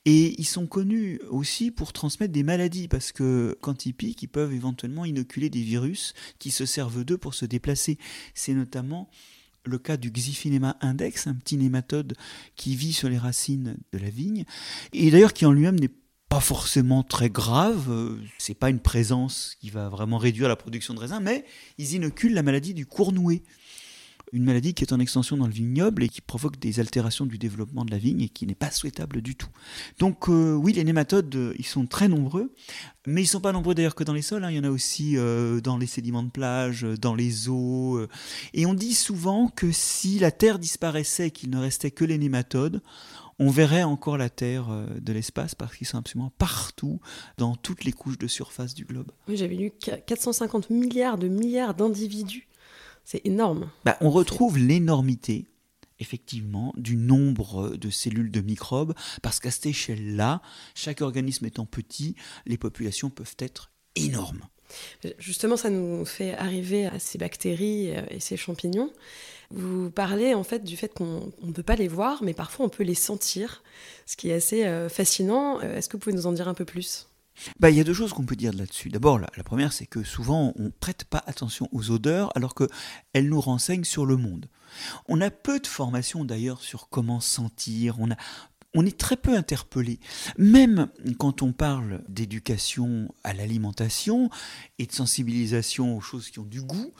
Et 0.04 0.38
ils 0.38 0.46
sont 0.46 0.66
connus 0.66 1.20
aussi 1.30 1.70
pour 1.70 1.92
transmettre 1.92 2.32
des 2.32 2.42
maladies, 2.42 2.88
parce 2.88 3.12
que 3.12 3.56
quand 3.62 3.86
ils 3.86 3.94
piquent, 3.94 4.22
ils 4.22 4.28
peuvent 4.28 4.52
éventuellement 4.52 5.04
inoculer 5.04 5.48
des 5.48 5.62
virus 5.62 6.14
qui 6.38 6.50
se 6.50 6.66
servent 6.66 7.04
d'eux 7.04 7.18
pour 7.18 7.34
se 7.34 7.46
déplacer. 7.46 7.98
C'est 8.34 8.54
notamment 8.54 9.08
le 9.64 9.78
cas 9.78 9.96
du 9.96 10.10
Xiphinema 10.10 10.76
index, 10.80 11.26
un 11.26 11.34
petit 11.34 11.56
nématode 11.56 12.14
qui 12.56 12.74
vit 12.74 12.92
sur 12.92 13.08
les 13.08 13.18
racines 13.18 13.76
de 13.92 13.98
la 13.98 14.10
vigne, 14.10 14.44
et 14.92 15.10
d'ailleurs 15.10 15.32
qui 15.32 15.46
en 15.46 15.52
lui-même 15.52 15.78
n'est 15.78 15.90
pas 16.32 16.40
forcément 16.40 17.02
très 17.02 17.28
grave, 17.28 17.90
euh, 17.90 18.16
c'est 18.38 18.54
pas 18.54 18.70
une 18.70 18.80
présence 18.80 19.54
qui 19.60 19.68
va 19.68 19.90
vraiment 19.90 20.16
réduire 20.16 20.48
la 20.48 20.56
production 20.56 20.94
de 20.94 20.98
raisins, 20.98 21.20
mais 21.20 21.44
ils 21.76 21.92
inoculent 21.92 22.32
la 22.32 22.42
maladie 22.42 22.72
du 22.72 22.86
cournouet 22.86 23.42
une 24.34 24.44
maladie 24.44 24.72
qui 24.72 24.82
est 24.82 24.94
en 24.94 24.98
extension 24.98 25.36
dans 25.36 25.46
le 25.46 25.52
vignoble 25.52 26.02
et 26.02 26.08
qui 26.08 26.22
provoque 26.22 26.58
des 26.58 26.80
altérations 26.80 27.26
du 27.26 27.36
développement 27.36 27.84
de 27.84 27.90
la 27.90 27.98
vigne 27.98 28.22
et 28.22 28.30
qui 28.30 28.46
n'est 28.46 28.54
pas 28.54 28.70
souhaitable 28.70 29.20
du 29.20 29.36
tout. 29.36 29.50
Donc 29.98 30.30
euh, 30.30 30.54
oui, 30.54 30.72
les 30.72 30.84
nématodes, 30.84 31.34
euh, 31.34 31.54
ils 31.58 31.66
sont 31.66 31.84
très 31.84 32.08
nombreux, 32.08 32.54
mais 33.06 33.20
ils 33.20 33.26
sont 33.26 33.42
pas 33.42 33.52
nombreux 33.52 33.74
d'ailleurs 33.74 33.94
que 33.94 34.04
dans 34.04 34.14
les 34.14 34.22
sols, 34.22 34.42
hein. 34.42 34.50
il 34.50 34.56
y 34.56 34.58
en 34.58 34.64
a 34.64 34.70
aussi 34.70 35.16
dans 35.62 35.76
les 35.76 35.86
sédiments 35.86 36.22
de 36.22 36.30
plage, 36.30 36.86
dans 36.98 37.14
les 37.14 37.50
eaux. 37.50 38.00
et 38.54 38.64
on 38.64 38.72
dit 38.72 38.94
souvent 38.94 39.48
que 39.48 39.70
si 39.70 40.18
la 40.18 40.30
Terre 40.30 40.58
disparaissait 40.58 41.26
et 41.26 41.30
qu'il 41.30 41.50
ne 41.50 41.58
restait 41.58 41.90
que 41.90 42.06
les 42.06 42.16
nématodes, 42.16 42.80
on 43.38 43.50
verrait 43.50 43.82
encore 43.82 44.16
la 44.16 44.30
Terre 44.30 44.68
de 45.00 45.12
l'espace 45.12 45.54
parce 45.54 45.76
qu'ils 45.76 45.86
sont 45.86 45.98
absolument 45.98 46.32
partout, 46.38 47.00
dans 47.38 47.56
toutes 47.56 47.84
les 47.84 47.92
couches 47.92 48.18
de 48.18 48.26
surface 48.26 48.74
du 48.74 48.84
globe. 48.84 49.10
Oui, 49.28 49.36
j'avais 49.36 49.54
lu 49.54 49.70
450 49.70 50.70
milliards 50.70 51.18
de 51.18 51.28
milliards 51.28 51.74
d'individus 51.74 52.48
c'est 53.04 53.24
énorme. 53.24 53.70
Bah, 53.84 53.96
on 54.00 54.10
retrouve 54.10 54.58
l'énormité, 54.58 55.46
effectivement, 55.98 56.72
du 56.76 56.96
nombre 56.96 57.76
de 57.76 57.90
cellules 57.90 58.30
de 58.30 58.40
microbes, 58.40 58.94
parce 59.22 59.40
qu'à 59.40 59.50
cette 59.50 59.66
échelle-là, 59.66 60.42
chaque 60.74 61.00
organisme 61.00 61.46
étant 61.46 61.66
petit, 61.66 62.16
les 62.46 62.58
populations 62.58 63.10
peuvent 63.10 63.36
être 63.38 63.72
énormes. 63.96 64.42
Justement, 65.18 65.56
ça 65.56 65.70
nous 65.70 66.04
fait 66.04 66.34
arriver 66.34 66.86
à 66.86 66.98
ces 66.98 67.18
bactéries 67.18 67.88
et 68.10 68.20
ces 68.20 68.36
champignons. 68.36 68.90
Vous 69.54 69.90
parlez 69.90 70.34
en 70.34 70.44
fait 70.44 70.64
du 70.64 70.76
fait 70.76 70.94
qu'on 70.94 71.30
ne 71.42 71.52
peut 71.52 71.62
pas 71.62 71.76
les 71.76 71.88
voir, 71.88 72.22
mais 72.22 72.32
parfois 72.32 72.64
on 72.66 72.68
peut 72.70 72.84
les 72.84 72.94
sentir, 72.94 73.62
ce 74.06 74.16
qui 74.16 74.30
est 74.30 74.34
assez 74.34 74.64
euh, 74.64 74.88
fascinant. 74.88 75.60
Euh, 75.60 75.76
est-ce 75.76 75.90
que 75.90 75.92
vous 75.92 76.00
pouvez 76.00 76.16
nous 76.16 76.26
en 76.26 76.32
dire 76.32 76.48
un 76.48 76.54
peu 76.54 76.64
plus? 76.64 77.08
Bah, 77.60 77.70
il 77.70 77.76
y 77.76 77.80
a 77.80 77.84
deux 77.84 77.94
choses 77.94 78.12
qu'on 78.12 78.24
peut 78.24 78.36
dire 78.36 78.52
là-dessus. 78.52 78.88
D'abord, 78.88 79.18
la, 79.18 79.28
première, 79.44 79.72
c'est 79.72 79.86
que 79.86 80.04
souvent, 80.04 80.52
on 80.58 80.64
ne 80.64 80.68
prête 80.68 81.04
pas 81.04 81.22
attention 81.26 81.68
aux 81.72 81.90
odeurs 81.90 82.30
alors 82.34 82.54
qu'elles 82.54 83.28
nous 83.28 83.40
renseignent 83.40 83.84
sur 83.84 84.06
le 84.06 84.16
monde. 84.16 84.46
On 85.06 85.20
a 85.20 85.30
peu 85.30 85.58
de 85.58 85.66
formation 85.66 86.24
d'ailleurs 86.24 86.62
sur 86.62 86.88
comment 86.88 87.20
sentir, 87.20 87.96
on, 88.00 88.10
a, 88.10 88.16
on 88.74 88.86
est 88.86 88.98
très 88.98 89.16
peu 89.16 89.36
interpellé. 89.36 89.98
Même 90.38 90.88
quand 91.18 91.42
on 91.42 91.52
parle 91.52 92.02
d'éducation 92.08 93.14
à 93.24 93.32
l'alimentation 93.32 94.30
et 94.78 94.86
de 94.86 94.92
sensibilisation 94.92 95.96
aux 95.96 96.00
choses 96.00 96.30
qui 96.30 96.38
ont 96.38 96.44
du 96.44 96.62
goût, 96.62 96.92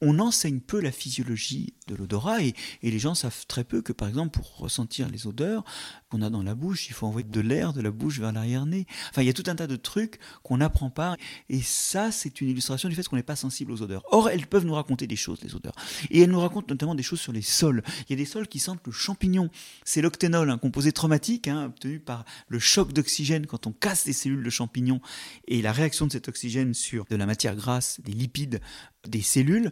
on 0.00 0.18
enseigne 0.18 0.60
peu 0.60 0.80
la 0.80 0.92
physiologie 0.92 1.74
de 1.86 1.94
l'odorat 1.94 2.42
et, 2.42 2.54
les 2.82 2.98
gens 2.98 3.14
savent 3.14 3.46
très 3.46 3.64
peu 3.64 3.82
que 3.82 3.92
par 3.92 4.08
exemple 4.08 4.38
pour 4.38 4.58
ressentir 4.58 5.08
les 5.08 5.26
odeurs 5.26 5.64
qu'on 6.08 6.22
a 6.22 6.30
dans 6.30 6.42
la 6.42 6.54
bouche, 6.54 6.88
il 6.88 6.92
faut 6.92 7.06
envoyer 7.06 7.26
de 7.28 7.40
l'air 7.40 7.72
de 7.72 7.80
la 7.80 7.90
bouche 7.90 8.18
vers 8.18 8.32
l'arrière-nez. 8.32 8.86
Enfin, 9.10 9.22
il 9.22 9.26
y 9.26 9.30
a 9.30 9.34
tout 9.34 9.42
un 9.46 9.54
tas 9.54 9.66
de 9.66 9.76
trucs 9.76 10.18
qu'on 10.42 10.58
n'apprend 10.58 10.88
pas 10.88 11.16
et 11.48 11.60
ça 11.60 12.10
c'est 12.10 12.40
une 12.40 12.48
illustration 12.48 12.88
du 12.88 12.94
fait 12.94 13.06
qu'on 13.06 13.16
n'est 13.16 13.22
pas 13.22 13.36
sensible 13.36 13.72
aux 13.72 13.82
odeurs. 13.82 14.02
Or, 14.10 14.30
elles 14.30 14.46
peuvent 14.46 14.64
nous 14.64 14.74
raconter 14.74 15.06
des 15.06 15.16
choses, 15.16 15.40
les 15.42 15.54
odeurs. 15.54 15.74
Et 16.10 16.20
elles 16.20 16.30
nous 16.30 16.40
racontent 16.40 16.66
notamment 16.68 16.94
des 16.94 17.02
choses 17.02 17.20
sur 17.20 17.32
les 17.32 17.42
sols. 17.42 17.82
Il 18.08 18.10
y 18.10 18.14
a 18.14 18.16
des 18.16 18.24
sols 18.24 18.48
qui 18.48 18.58
sentent 18.58 18.86
le 18.86 18.92
champignon. 18.92 19.50
C'est 19.84 20.02
l'octénol, 20.02 20.50
un 20.50 20.58
composé 20.58 20.92
traumatique 20.92 21.48
hein, 21.48 21.66
obtenu 21.66 22.00
par 22.00 22.24
le 22.48 22.58
choc 22.58 22.92
d'oxygène 22.92 23.46
quand 23.46 23.66
on 23.66 23.72
casse 23.72 24.04
des 24.04 24.12
cellules 24.12 24.42
de 24.42 24.50
champignons 24.50 25.00
et 25.48 25.62
la 25.62 25.72
réaction 25.72 26.06
de 26.06 26.12
cet 26.12 26.28
oxygène 26.28 26.74
sur 26.74 27.04
de 27.06 27.16
la 27.16 27.26
matière 27.26 27.56
grasse, 27.56 28.00
des 28.00 28.12
lipides, 28.12 28.60
des 29.08 29.22
cellules. 29.22 29.70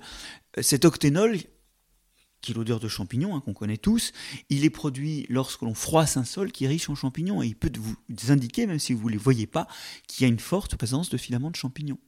Cet 0.61 0.85
octénol, 0.85 1.39
qui 2.41 2.53
est 2.53 2.55
l'odeur 2.55 2.81
de 2.81 2.89
champignon, 2.89 3.35
hein, 3.35 3.41
qu'on 3.41 3.55
connaît 3.55 3.79
tous, 3.79 4.13
il 4.51 4.65
est 4.65 4.71
produit 4.71 5.27
lorsque 5.29 5.63
l'on 5.63 5.75
froisse 5.75 6.17
un 6.17 6.25
sol 6.25 6.53
qui 6.53 6.65
est 6.65 6.69
riche 6.69 6.91
en 6.91 6.95
champignons 6.95 7.43
et 7.43 7.47
il 7.47 7.57
peut 7.57 7.73
vous 7.79 7.97
indiquer, 8.29 8.67
même 8.67 8.79
si 8.79 8.93
vous 8.93 9.07
ne 9.09 9.13
les 9.13 9.19
voyez 9.19 9.47
pas, 9.47 9.67
qu'il 10.07 10.23
y 10.23 10.25
a 10.27 10.29
une 10.29 10.41
forte 10.41 10.77
présence 10.77 11.11
de 11.11 11.17
filaments 11.17 11.51
de 11.51 11.57
champignons. 11.57 11.99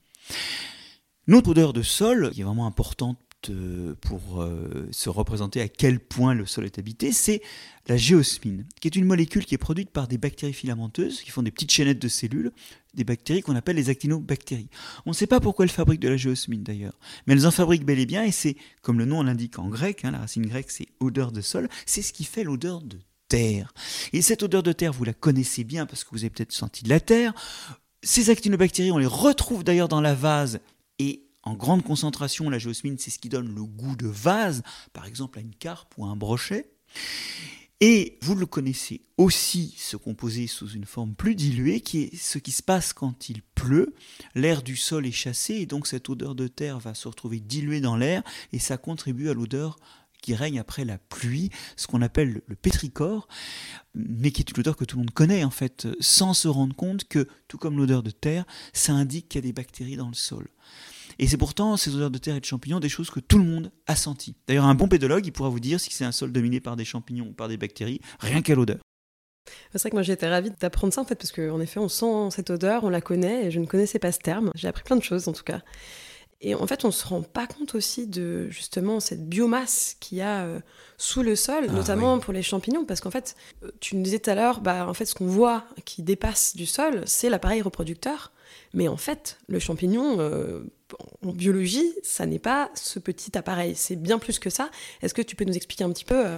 Notre 1.27 1.51
odeur 1.51 1.73
de 1.73 1.83
sol, 1.83 2.31
qui 2.33 2.43
est 2.43 2.45
vraiment 2.45 2.67
importante 2.67 3.19
euh, 3.51 3.95
pour 4.01 4.43
euh, 4.43 4.89
se 4.91 5.09
représenter 5.09 5.61
à 5.61 5.69
quel 5.69 6.01
point 6.01 6.35
le 6.35 6.47
sol 6.47 6.65
est 6.65 6.79
habité, 6.79 7.13
c'est 7.13 7.43
la 7.89 7.97
géosmine, 7.97 8.67
qui 8.81 8.89
est 8.89 8.97
une 8.97 9.05
molécule 9.05 9.45
qui 9.45 9.55
est 9.55 9.59
produite 9.59 9.91
par 9.91 10.09
des 10.09 10.19
bactéries 10.19 10.53
filamenteuses, 10.53 11.23
qui 11.23 11.31
font 11.31 11.43
des 11.43 11.51
petites 11.51 11.71
chaînettes 11.71 12.01
de 12.01 12.09
cellules, 12.09 12.53
des 12.95 13.05
bactéries 13.05 13.43
qu'on 13.43 13.57
appelle 13.57 13.77
les 13.77 13.91
actinobactéries. 13.91 14.69
On 15.05 15.11
ne 15.11 15.15
sait 15.15 15.27
pas 15.27 15.41
pourquoi 15.41 15.65
elles 15.65 15.71
fabriquent 15.71 16.01
de 16.01 16.09
la 16.09 16.17
géosmine 16.17 16.63
d'ailleurs, 16.63 16.99
mais 17.27 17.35
elles 17.35 17.47
en 17.47 17.51
fabriquent 17.51 17.85
bel 17.85 17.99
et 17.99 18.07
bien, 18.07 18.25
et 18.25 18.33
c'est, 18.33 18.57
comme 18.83 18.99
le 18.99 19.05
nom 19.05 19.23
l'indique 19.23 19.59
en 19.59 19.69
grec, 19.69 20.05
hein, 20.05 20.11
la 20.11 20.19
racine 20.19 20.47
grecque 20.47 20.71
c'est 20.71 20.89
odeur 21.01 21.33
de 21.33 21.41
sol, 21.41 21.69
c'est 21.85 22.03
ce 22.03 22.13
qui 22.13 22.25
fait 22.25 22.45
l'odeur 22.45 22.83
de 22.83 22.99
terre. 23.29 23.73
Et 24.13 24.23
cette 24.23 24.43
odeur 24.43 24.63
de 24.63 24.73
terre, 24.73 24.93
vous 24.93 25.05
la 25.05 25.15
connaissez 25.15 25.65
bien 25.65 25.87
parce 25.87 26.05
que 26.05 26.11
vous 26.13 26.25
avez 26.25 26.31
peut-être 26.31 26.53
senti 26.53 26.85
de 26.85 26.89
la 26.89 27.01
terre. 27.01 27.35
Ces 28.03 28.31
actinobactéries, 28.31 28.93
on 28.93 28.99
les 28.99 29.07
retrouve 29.07 29.65
d'ailleurs 29.65 29.89
dans 29.89 30.01
la 30.01 30.15
vase 30.15 30.61
et 30.99 31.26
en 31.47 31.55
grande 31.55 31.85
concentration, 31.85 32.51
la 32.51 32.59
géosmine, 32.59 32.99
c'est 32.99 33.11
ce 33.11 33.21
qui 33.21 33.29
donne 33.29 33.55
le 33.55 33.63
goût 33.63 33.95
de 33.95 34.09
vase, 34.09 34.63
par 34.93 35.07
exemple 35.07 35.39
à 35.39 35.43
une 35.43 35.55
carpe 35.55 35.95
ou 35.97 36.05
à 36.05 36.09
un 36.09 36.17
brochet. 36.17 36.73
Et 37.81 38.19
vous 38.23 38.35
le 38.35 38.47
connaissez 38.47 39.03
aussi, 39.17 39.75
ce 39.79 39.97
composé 39.97 40.49
sous 40.49 40.71
une 40.71 40.87
forme 40.87 41.15
plus 41.15 41.37
diluée, 41.37 41.81
qui 41.81 42.03
est 42.03 42.17
ce 42.17 42.39
qui 42.39 42.51
se 42.51 42.65
passe 42.65 42.93
quand 42.93 43.29
il 43.29 43.43
pleut. 43.43 43.95
L'air 44.35 44.63
du 44.63 44.77
sol 44.77 45.07
est 45.07 45.13
chassé 45.13 45.55
et 45.55 45.67
donc 45.67 45.87
cette 45.87 46.09
odeur 46.09 46.35
de 46.35 46.49
terre 46.49 46.81
va 46.81 46.95
se 46.95 47.07
retrouver 47.07 47.39
diluée 47.39 47.81
dans 47.81 47.97
l'air 47.97 48.25
et 48.53 48.59
ça 48.59 48.77
contribue 48.77 49.29
à 49.29 49.35
l'odeur 49.35 49.79
qui 50.23 50.35
règne 50.35 50.59
après 50.59 50.85
la 50.85 50.99
pluie, 50.99 51.51
ce 51.77 51.87
qu'on 51.87 52.03
appelle 52.03 52.43
le 52.47 52.57
pétrichor, 52.57 53.29
mais 53.95 54.33
qui 54.33 54.41
est 54.41 54.51
une 54.51 54.59
odeur 54.59 54.77
que 54.77 54.85
tout 54.85 54.97
le 54.97 55.03
monde 55.03 55.13
connaît 55.13 55.45
en 55.45 55.51
fait, 55.51 55.87
sans 56.01 56.35
se 56.35 56.49
rendre 56.49 56.75
compte 56.75 57.05
que, 57.05 57.29
tout 57.47 57.59
comme 57.59 57.77
l'odeur 57.77 58.03
de 58.03 58.11
terre, 58.11 58.45
ça 58.73 58.93
indique 58.95 59.29
qu'il 59.29 59.39
y 59.39 59.45
a 59.45 59.49
des 59.49 59.53
bactéries 59.53 59.97
dans 59.97 60.09
le 60.09 60.15
sol. 60.15 60.49
Et 61.19 61.27
c'est 61.27 61.37
pourtant 61.37 61.77
ces 61.77 61.95
odeurs 61.95 62.11
de 62.11 62.19
terre 62.19 62.37
et 62.37 62.41
de 62.41 62.45
champignons 62.45 62.81
des 62.81 62.89
choses 62.89 63.11
que 63.11 63.21
tout 63.21 63.39
le 63.39 63.45
monde 63.45 63.71
a 63.87 63.97
senties. 63.97 64.37
D'ailleurs, 64.47 64.67
un 64.67 64.75
bon 64.75 64.89
pédologue, 64.89 65.27
il 65.27 65.33
pourra 65.33 65.49
vous 65.49 65.61
dire 65.61 65.81
si 65.81 65.93
c'est 65.93 66.05
un 66.05 66.13
sol 66.13 66.33
dominé 66.33 66.61
par 66.61 66.77
des 66.77 66.85
champignons 66.85 67.29
ou 67.29 67.33
par 67.33 67.49
des 67.49 67.57
bactéries, 67.57 68.01
rien 68.21 68.43
qu'à 68.43 68.55
l'odeur. 68.55 68.79
C'est 69.73 69.81
vrai 69.81 69.91
que 69.91 69.97
moi 69.97 70.03
j'étais 70.03 70.29
ravie 70.29 70.51
d'apprendre 70.59 70.93
ça 70.93 71.01
en 71.01 71.05
fait, 71.05 71.15
parce 71.15 71.31
qu'en 71.31 71.61
effet 71.61 71.79
on 71.79 71.89
sent 71.89 72.35
cette 72.35 72.51
odeur, 72.51 72.83
on 72.83 72.91
la 72.91 73.01
connaît, 73.01 73.47
et 73.47 73.51
je 73.51 73.61
ne 73.61 73.67
connaissais 73.67 74.01
pas 74.01 74.11
ce 74.11 74.19
terme. 74.19 74.51
J'ai 74.55 74.67
appris 74.67 74.83
plein 74.83 74.97
de 74.97 75.03
choses 75.03 75.29
en 75.29 75.33
tout 75.33 75.45
cas. 75.45 75.61
Et 76.43 76.55
en 76.55 76.67
fait, 76.67 76.85
on 76.85 76.91
se 76.91 77.07
rend 77.07 77.23
pas 77.23 77.47
compte 77.47 77.75
aussi 77.75 78.07
de 78.07 78.49
justement 78.51 79.01
cette 79.01 79.27
biomasse 79.27 79.97
qu'il 80.01 80.19
y 80.19 80.21
a 80.21 80.45
euh, 80.45 80.61
sous 80.99 81.23
le 81.23 81.35
sol, 81.35 81.65
ah 81.69 81.73
notamment 81.73 82.19
pour 82.19 82.35
les 82.35 82.43
champignons, 82.43 82.85
parce 82.85 83.01
qu'en 83.01 83.11
fait, 83.11 83.37
euh, 83.63 83.71
tu 83.81 83.97
nous 83.97 84.03
disais 84.03 84.19
tout 84.19 84.31
à 84.31 84.35
l'heure, 84.35 84.61
bah, 84.61 84.87
en 84.87 84.93
fait, 84.93 85.07
ce 85.07 85.15
qu'on 85.15 85.27
voit 85.27 85.65
qui 85.87 86.03
dépasse 86.03 86.55
du 86.55 86.67
sol, 86.67 87.03
c'est 87.07 87.31
l'appareil 87.31 87.63
reproducteur. 87.63 88.33
Mais 88.75 88.89
en 88.89 88.97
fait, 88.97 89.39
le 89.49 89.59
champignon, 89.59 90.21
euh, 90.21 90.65
en 91.25 91.33
biologie, 91.33 91.93
ça 92.03 92.27
n'est 92.27 92.39
pas 92.39 92.71
ce 92.75 92.99
petit 92.99 93.37
appareil, 93.37 93.75
c'est 93.75 93.97
bien 93.97 94.19
plus 94.19 94.39
que 94.39 94.51
ça. 94.51 94.71
Est-ce 95.03 95.15
que 95.15 95.23
tu 95.23 95.37
peux 95.37 95.45
nous 95.45 95.57
expliquer 95.57 95.85
un 95.85 95.91
petit 95.91 96.05
peu 96.05 96.37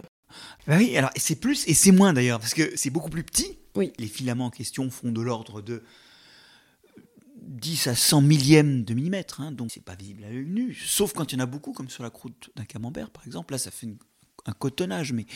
bah 0.66 0.76
oui, 0.76 0.94
alors 0.96 1.10
c'est 1.16 1.36
plus 1.36 1.66
et 1.68 1.74
c'est 1.74 1.90
moins 1.90 2.12
d'ailleurs, 2.12 2.38
parce 2.38 2.52
que 2.52 2.70
c'est 2.76 2.90
beaucoup 2.90 3.08
plus 3.08 3.24
petit. 3.24 3.58
Oui. 3.74 3.92
Les 3.98 4.06
filaments 4.06 4.46
en 4.46 4.50
question 4.50 4.90
font 4.90 5.10
de 5.10 5.22
l'ordre 5.22 5.62
de 5.62 5.82
10 7.48 7.86
à 7.86 7.94
100 7.94 8.20
millièmes 8.22 8.84
de 8.84 8.94
millimètre, 8.94 9.40
hein, 9.40 9.52
donc 9.52 9.70
c'est 9.72 9.82
pas 9.82 9.94
visible 9.94 10.24
à 10.24 10.28
l'œil 10.28 10.46
nu, 10.46 10.74
sauf 10.74 11.12
quand 11.14 11.32
il 11.32 11.36
y 11.36 11.40
en 11.40 11.44
a 11.44 11.46
beaucoup, 11.46 11.72
comme 11.72 11.88
sur 11.88 12.02
la 12.02 12.10
croûte 12.10 12.50
d'un 12.56 12.64
camembert 12.64 13.10
par 13.10 13.26
exemple, 13.26 13.54
là 13.54 13.58
ça 13.58 13.70
fait 13.70 13.88
un 14.44 14.52
cotonnage, 14.52 15.12
mais... 15.12 15.26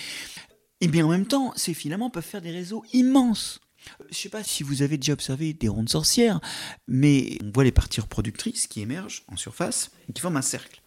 Et 0.80 0.88
bien 0.88 1.06
en 1.06 1.10
même 1.10 1.26
temps, 1.26 1.52
ces 1.54 1.74
filaments 1.74 2.10
peuvent 2.10 2.24
faire 2.24 2.42
des 2.42 2.50
réseaux 2.50 2.84
immenses. 2.92 3.60
Je 4.00 4.04
ne 4.08 4.14
sais 4.14 4.28
pas 4.28 4.44
si 4.44 4.62
vous 4.62 4.82
avez 4.82 4.96
déjà 4.96 5.12
observé 5.12 5.52
des 5.52 5.68
rondes 5.68 5.88
sorcières, 5.88 6.40
mais 6.86 7.38
on 7.42 7.50
voit 7.50 7.64
les 7.64 7.72
parties 7.72 8.00
reproductrices 8.00 8.66
qui 8.66 8.80
émergent 8.80 9.24
en 9.28 9.36
surface 9.36 9.90
et 10.08 10.12
qui 10.12 10.20
forment 10.20 10.36
un 10.36 10.42
cercle. 10.42 10.82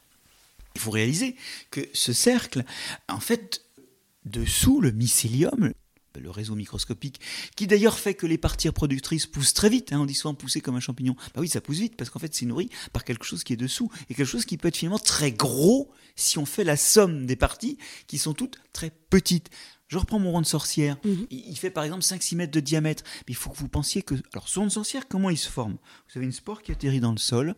Il 0.76 0.82
faut 0.82 0.92
réaliser 0.92 1.36
que 1.72 1.82
ce 1.94 2.14
cercle, 2.14 2.64
en 3.08 3.20
fait, 3.20 3.62
dessous 4.26 4.82
le 4.82 4.92
mycélium, 4.92 5.74
le 6.20 6.30
réseau 6.30 6.56
microscopique, 6.56 7.20
qui 7.56 7.68
d'ailleurs 7.68 8.00
fait 8.00 8.14
que 8.14 8.26
les 8.26 8.38
parties 8.38 8.68
reproductrices 8.68 9.26
poussent 9.26 9.54
très 9.54 9.70
vite. 9.70 9.94
Hein, 9.94 10.00
on 10.00 10.06
dit 10.06 10.14
souvent 10.14 10.34
pousser 10.34 10.62
comme 10.62 10.76
un 10.76 10.80
champignon. 10.80 11.16
Bah 11.34 11.42
oui, 11.42 11.50
ça 11.50 11.62
pousse 11.62 11.78
vite 11.78 11.96
parce 11.96 12.10
qu'en 12.10 12.20
fait, 12.20 12.34
c'est 12.34 12.46
nourri 12.46 12.70
par 12.94 13.04
quelque 13.04 13.26
chose 13.26 13.44
qui 13.44 13.54
est 13.54 13.58
dessous 13.58 13.90
et 14.10 14.16
quelque 14.16 14.28
chose 14.28 14.46
qui 14.46 14.58
peut 14.58 14.68
être 14.68 14.78
finalement 14.78 15.00
très 15.00 15.32
gros 15.32 15.92
si 16.16 16.38
on 16.38 16.46
fait 16.46 16.64
la 16.64 16.78
somme 16.78 17.26
des 17.26 17.36
parties 17.36 17.78
qui 18.08 18.18
sont 18.18 18.34
toutes 18.34 18.58
très 18.74 18.92
petites. 19.10 19.50
Je 19.88 19.98
reprends 19.98 20.20
mon 20.20 20.32
rond 20.32 20.42
de 20.42 20.46
sorcière. 20.46 20.98
Mhm. 21.04 21.28
Il 21.30 21.58
fait 21.58 21.70
par 21.70 21.84
exemple 21.84 22.04
5-6 22.04 22.36
mètres 22.36 22.52
de 22.52 22.60
diamètre. 22.60 23.04
Mais 23.28 23.34
il 23.34 23.36
faut 23.36 23.50
que 23.50 23.58
vous 23.58 23.68
pensiez 23.68 24.02
que. 24.02 24.16
Alors, 24.34 24.48
ce 24.48 24.60
rond 24.60 24.66
de 24.66 24.72
sorcière, 24.72 25.08
comment 25.08 25.30
il 25.30 25.38
se 25.38 25.50
forme? 25.50 25.78
Vous 26.08 26.18
avez 26.18 26.26
une 26.26 26.32
spore 26.32 26.62
qui 26.62 26.72
atterrit 26.72 27.00
dans 27.00 27.12
le 27.12 27.18
sol, 27.18 27.56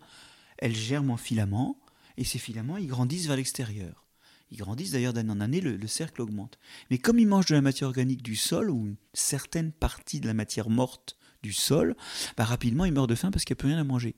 elle 0.58 0.76
germe 0.76 1.10
en 1.10 1.18
filaments, 1.18 1.80
et 2.18 2.24
ces 2.24 2.40
filaments, 2.40 2.78
ils 2.78 2.88
grandissent 2.88 3.28
vers 3.28 3.38
l'extérieur. 3.38 4.08
Ils 4.50 4.58
grandissent 4.58 4.92
d'ailleurs 4.92 5.14
d'année 5.14 5.32
en 5.32 5.42
année, 5.42 5.62
le, 5.62 5.88
cercle 5.88 6.22
augmente. 6.22 6.58
Mais 6.90 6.98
comme 6.98 7.20
ils 7.20 7.28
mangent 7.28 7.48
de 7.48 7.56
la 7.56 7.62
matière 7.62 7.90
organique 7.90 8.24
du 8.24 8.36
sol, 8.36 8.70
ou 8.70 8.88
une 8.88 8.96
certaine 9.14 9.72
partie 9.72 10.20
de 10.20 10.28
la 10.28 10.34
matière 10.34 10.70
morte 10.70 11.18
du 11.44 11.54
sol, 11.54 11.96
bah, 12.38 12.46
rapidement 12.46 12.86
ils 12.86 12.94
meurent 12.94 13.08
de 13.08 13.16
faim 13.16 13.30
parce 13.30 13.44
qu'il 13.44 13.54
n'y 13.54 13.60
a 13.60 13.62
plus 13.62 13.70
rien 13.70 13.80
à 13.80 13.84
manger. 13.84 14.16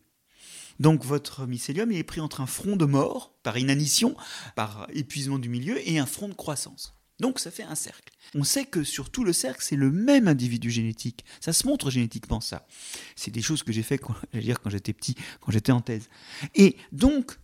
Donc 0.80 1.04
votre 1.04 1.46
mycélium 1.46 1.92
est 1.92 2.04
pris 2.04 2.22
entre 2.22 2.42
un 2.42 2.46
front 2.46 2.76
de 2.76 2.86
mort, 2.86 3.34
par 3.44 3.58
inanition, 3.58 4.16
par 4.56 4.88
épuisement 4.94 5.40
du 5.40 5.50
milieu, 5.50 5.78
et 5.90 6.00
un 6.00 6.06
front 6.06 6.30
de 6.30 6.34
croissance. 6.34 6.96
Donc 7.20 7.40
ça 7.40 7.52
fait 7.52 7.64
un 7.64 7.76
cercle. 7.76 8.12
On 8.36 8.44
sait 8.44 8.66
que 8.66 8.84
sur 8.84 9.10
tout 9.10 9.24
le 9.24 9.34
cercle, 9.34 9.62
c'est 9.64 9.76
le 9.76 9.92
même 9.92 10.28
individu 10.28 10.70
génétique. 10.70 11.26
Ça 11.42 11.54
se 11.54 11.68
montre 11.68 11.90
génétiquement 11.90 12.42
ça. 12.42 12.68
C'est 13.16 13.32
des 13.32 13.42
choses 13.42 13.64
que 13.64 13.72
j'ai 13.72 13.84
fait 13.84 13.98
quand, 13.98 14.16
quand 14.34 14.70
j'étais 14.70 14.94
petit, 14.94 15.16
quand 15.42 15.52
j'étais 15.52 15.72
en 15.72 15.82
thèse. 15.82 16.10
Et 16.56 16.78
donc, 16.92 17.38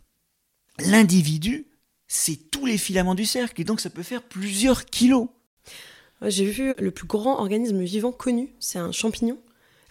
l'individu 0.80 1.68
c'est 2.08 2.52
tous 2.52 2.66
les 2.66 2.78
filaments 2.78 3.16
du 3.16 3.26
cercle, 3.26 3.62
et 3.62 3.64
donc 3.64 3.82
ça 3.82 3.90
peut 3.90 4.04
faire 4.04 4.22
plusieurs 4.22 4.86
kilos. 4.86 5.30
J'ai 6.22 6.46
vu 6.46 6.74
le 6.78 6.92
plus 6.92 7.08
grand 7.08 7.40
organisme 7.40 7.82
vivant 7.84 8.12
connu, 8.12 8.54
c'est 8.60 8.80
un 8.80 8.92
champignon. 8.92 9.40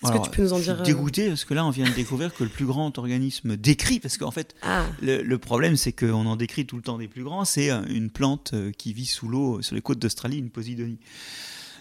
Est-ce 0.04 0.12
que 0.12 0.24
tu 0.24 0.30
peux 0.30 0.42
nous 0.42 0.52
en 0.52 0.58
dire 0.58 0.80
euh, 0.80 0.82
dégoûté 0.82 1.28
parce 1.28 1.44
que 1.44 1.54
là, 1.54 1.64
on 1.64 1.70
vient 1.70 1.88
de 1.88 1.94
découvrir 1.94 2.34
que 2.34 2.44
le 2.44 2.50
plus 2.50 2.66
grand 2.66 2.96
organisme 2.98 3.56
décrit, 3.56 4.00
parce 4.00 4.18
qu'en 4.18 4.30
fait, 4.30 4.54
ah. 4.62 4.84
le, 5.00 5.36
problème, 5.36 5.76
c'est 5.76 5.92
qu'on 5.92 6.26
en 6.26 6.36
décrit 6.36 6.66
tout 6.66 6.76
le 6.76 6.82
temps 6.82 6.98
des 6.98 7.08
plus 7.08 7.24
grands, 7.24 7.44
c'est 7.44 7.70
euh, 7.70 7.82
une 7.88 8.10
plante 8.10 8.52
euh, 8.54 8.70
qui 8.72 8.92
vit 8.92 9.06
sous 9.06 9.28
l'eau 9.28 9.62
sur 9.62 9.74
les 9.74 9.80
côtes 9.80 9.98
d'Australie, 9.98 10.38
une 10.38 10.50
posidonie. 10.50 10.98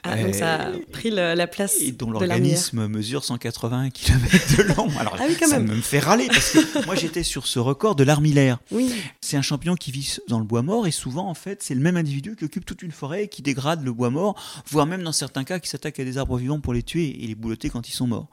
Ah, 0.04 0.22
donc 0.22 0.36
ça 0.36 0.56
a 0.56 0.72
pris 0.92 1.10
la 1.10 1.48
place. 1.48 1.78
Et 1.82 1.92
dont 1.92 2.12
l'organisme 2.12 2.88
mesure 2.88 3.24
180 3.24 3.90
km 3.90 4.58
de 4.58 4.64
long. 4.64 4.90
Alors 5.00 5.18
ah 5.20 5.46
ça 5.48 5.60
me 5.60 5.82
fait 5.82 6.00
râler 6.00 6.28
parce 6.28 6.52
que 6.52 6.86
moi 6.86 6.96
j'étais 6.96 7.24
sur 7.24 7.48
ce 7.48 7.60
record 7.60 7.96
de 7.96 8.04
l'armillaire. 8.04 8.60
Oui. 8.72 8.94
C'est 9.22 9.38
un 9.38 9.42
champignon 9.42 9.76
qui 9.76 9.92
vit 9.92 10.18
dans 10.28 10.40
le 10.40 10.46
bois 10.46 10.62
mort 10.62 10.88
et 10.88 10.92
souvent 10.92 11.30
en 11.30 11.34
fait 11.34 11.64
c'est 11.64 11.74
le 11.74 11.82
même 11.82 11.96
individu 11.96 12.36
qui 12.36 12.46
occupe 12.46 12.66
toute 12.66 12.82
une 12.82 12.92
forêt 12.92 13.24
et 13.24 13.28
qui 13.28 13.42
dégrade 13.42 13.84
le 13.84 13.94
bois 13.94 14.10
mort, 14.10 14.36
voire 14.70 14.86
même 14.86 15.04
dans 15.04 15.12
certains 15.12 15.44
cas 15.44 15.60
qui 15.60 15.70
s'attaque 15.70 16.00
à 16.00 16.04
des 16.04 16.18
arbres 16.18 16.38
vivants 16.38 16.60
pour 16.60 16.74
les 16.74 16.84
tuer 16.84 17.24
et 17.24 17.28
les 17.28 17.36
boulotter 17.36 17.70
quand 17.70 17.88
ils 17.88 17.94
sont 17.94 18.08
morts. 18.08 18.28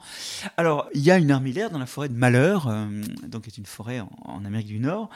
Alors 0.57 0.89
il 0.95 1.03
y 1.03 1.11
a 1.11 1.19
une 1.19 1.31
armillaire 1.31 1.71
dans 1.71 1.79
la 1.79 1.87
forêt 1.87 2.09
de 2.09 2.15
Malheur, 2.15 2.67
euh, 2.69 2.87
donc 3.29 3.43
qui 3.43 3.51
est 3.51 3.59
une 3.59 3.67
forêt 3.67 4.01
en, 4.01 4.11
en 4.25 4.45
Amérique 4.45 4.69
du 4.69 4.81
Nord. 4.81 5.09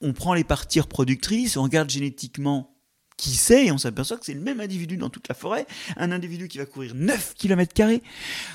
On 0.00 0.12
prend 0.12 0.32
les 0.32 0.44
parties 0.44 0.80
reproductrices, 0.80 1.56
on 1.56 1.62
regarde 1.62 1.90
génétiquement 1.90 2.77
qui 3.18 3.30
sait, 3.30 3.66
et 3.66 3.72
on 3.72 3.76
s'aperçoit 3.76 4.16
que 4.16 4.24
c'est 4.24 4.32
le 4.32 4.40
même 4.40 4.60
individu 4.60 4.96
dans 4.96 5.10
toute 5.10 5.28
la 5.28 5.34
forêt, 5.34 5.66
un 5.96 6.10
individu 6.10 6.48
qui 6.48 6.56
va 6.56 6.64
courir 6.64 6.94
9 6.94 7.34
km, 7.36 7.74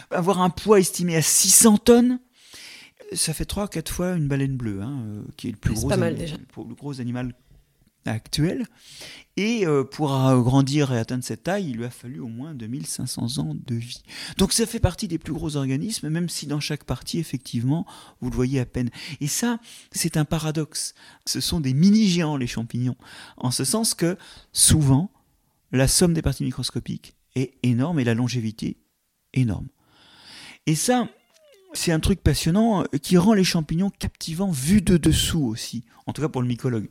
avoir 0.10 0.42
un 0.42 0.50
poids 0.50 0.80
estimé 0.80 1.16
à 1.16 1.22
600 1.22 1.78
tonnes, 1.78 2.20
ça 3.12 3.34
fait 3.34 3.48
3-4 3.48 3.90
fois 3.90 4.14
une 4.14 4.28
baleine 4.28 4.56
bleue, 4.56 4.82
hein, 4.82 5.04
euh, 5.06 5.22
qui 5.38 5.50
est 5.50 5.52
le 5.52 5.58
plus 5.58 5.74
gros, 5.74 5.90
pas 5.90 5.98
mal, 5.98 6.16
déjà. 6.16 6.38
le 6.58 6.74
gros 6.74 7.00
animal 7.00 7.36
actuelle. 8.06 8.66
Et 9.36 9.66
euh, 9.66 9.84
pour 9.84 10.10
grandir 10.44 10.94
et 10.94 11.00
atteindre 11.00 11.24
cette 11.24 11.44
taille, 11.44 11.72
il 11.72 11.78
lui 11.78 11.86
a 11.86 11.90
fallu 11.90 12.20
au 12.20 12.28
moins 12.28 12.54
2500 12.54 13.40
ans 13.40 13.56
de 13.56 13.76
vie. 13.76 14.04
Donc 14.38 14.54
ça 14.54 14.68
fait 14.68 14.80
partie 14.80 15.08
des 15.08 15.18
plus 15.18 15.34
gros 15.34 15.56
organismes, 15.56 16.10
même 16.10 16.30
si 16.30 16.46
dans 16.46 16.60
chaque 16.60 16.84
partie, 16.84 17.18
effectivement, 17.18 17.88
vous 18.22 18.30
le 18.30 18.36
voyez 18.36 18.60
à 18.60 18.66
peine. 18.66 18.92
Et 19.22 19.28
ça, 19.28 19.60
c'est 19.92 20.18
un 20.18 20.26
paradoxe. 20.26 20.94
Ce 21.26 21.42
sont 21.42 21.60
des 21.60 21.74
mini-géants, 21.74 22.38
les 22.38 22.48
champignons. 22.48 22.98
En 23.38 23.50
ce 23.50 23.64
sens 23.64 23.96
que, 23.96 24.18
souvent, 24.52 25.10
la 25.72 25.88
somme 25.88 26.14
des 26.14 26.22
parties 26.22 26.44
microscopiques 26.44 27.16
est 27.36 27.56
énorme 27.64 28.00
et 28.00 28.04
la 28.04 28.14
longévité 28.14 28.78
énorme. 29.34 29.68
Et 30.68 30.76
ça, 30.76 31.10
c'est 31.74 31.92
un 31.92 32.00
truc 32.00 32.22
passionnant 32.22 32.84
qui 33.02 33.18
rend 33.18 33.34
les 33.34 33.44
champignons 33.44 33.90
captivants 33.90 34.52
vus 34.52 34.82
de 34.82 34.98
dessous 34.98 35.44
aussi, 35.44 35.84
en 36.06 36.14
tout 36.14 36.22
cas 36.22 36.30
pour 36.30 36.44
le 36.44 36.48
mycologue. 36.48 36.90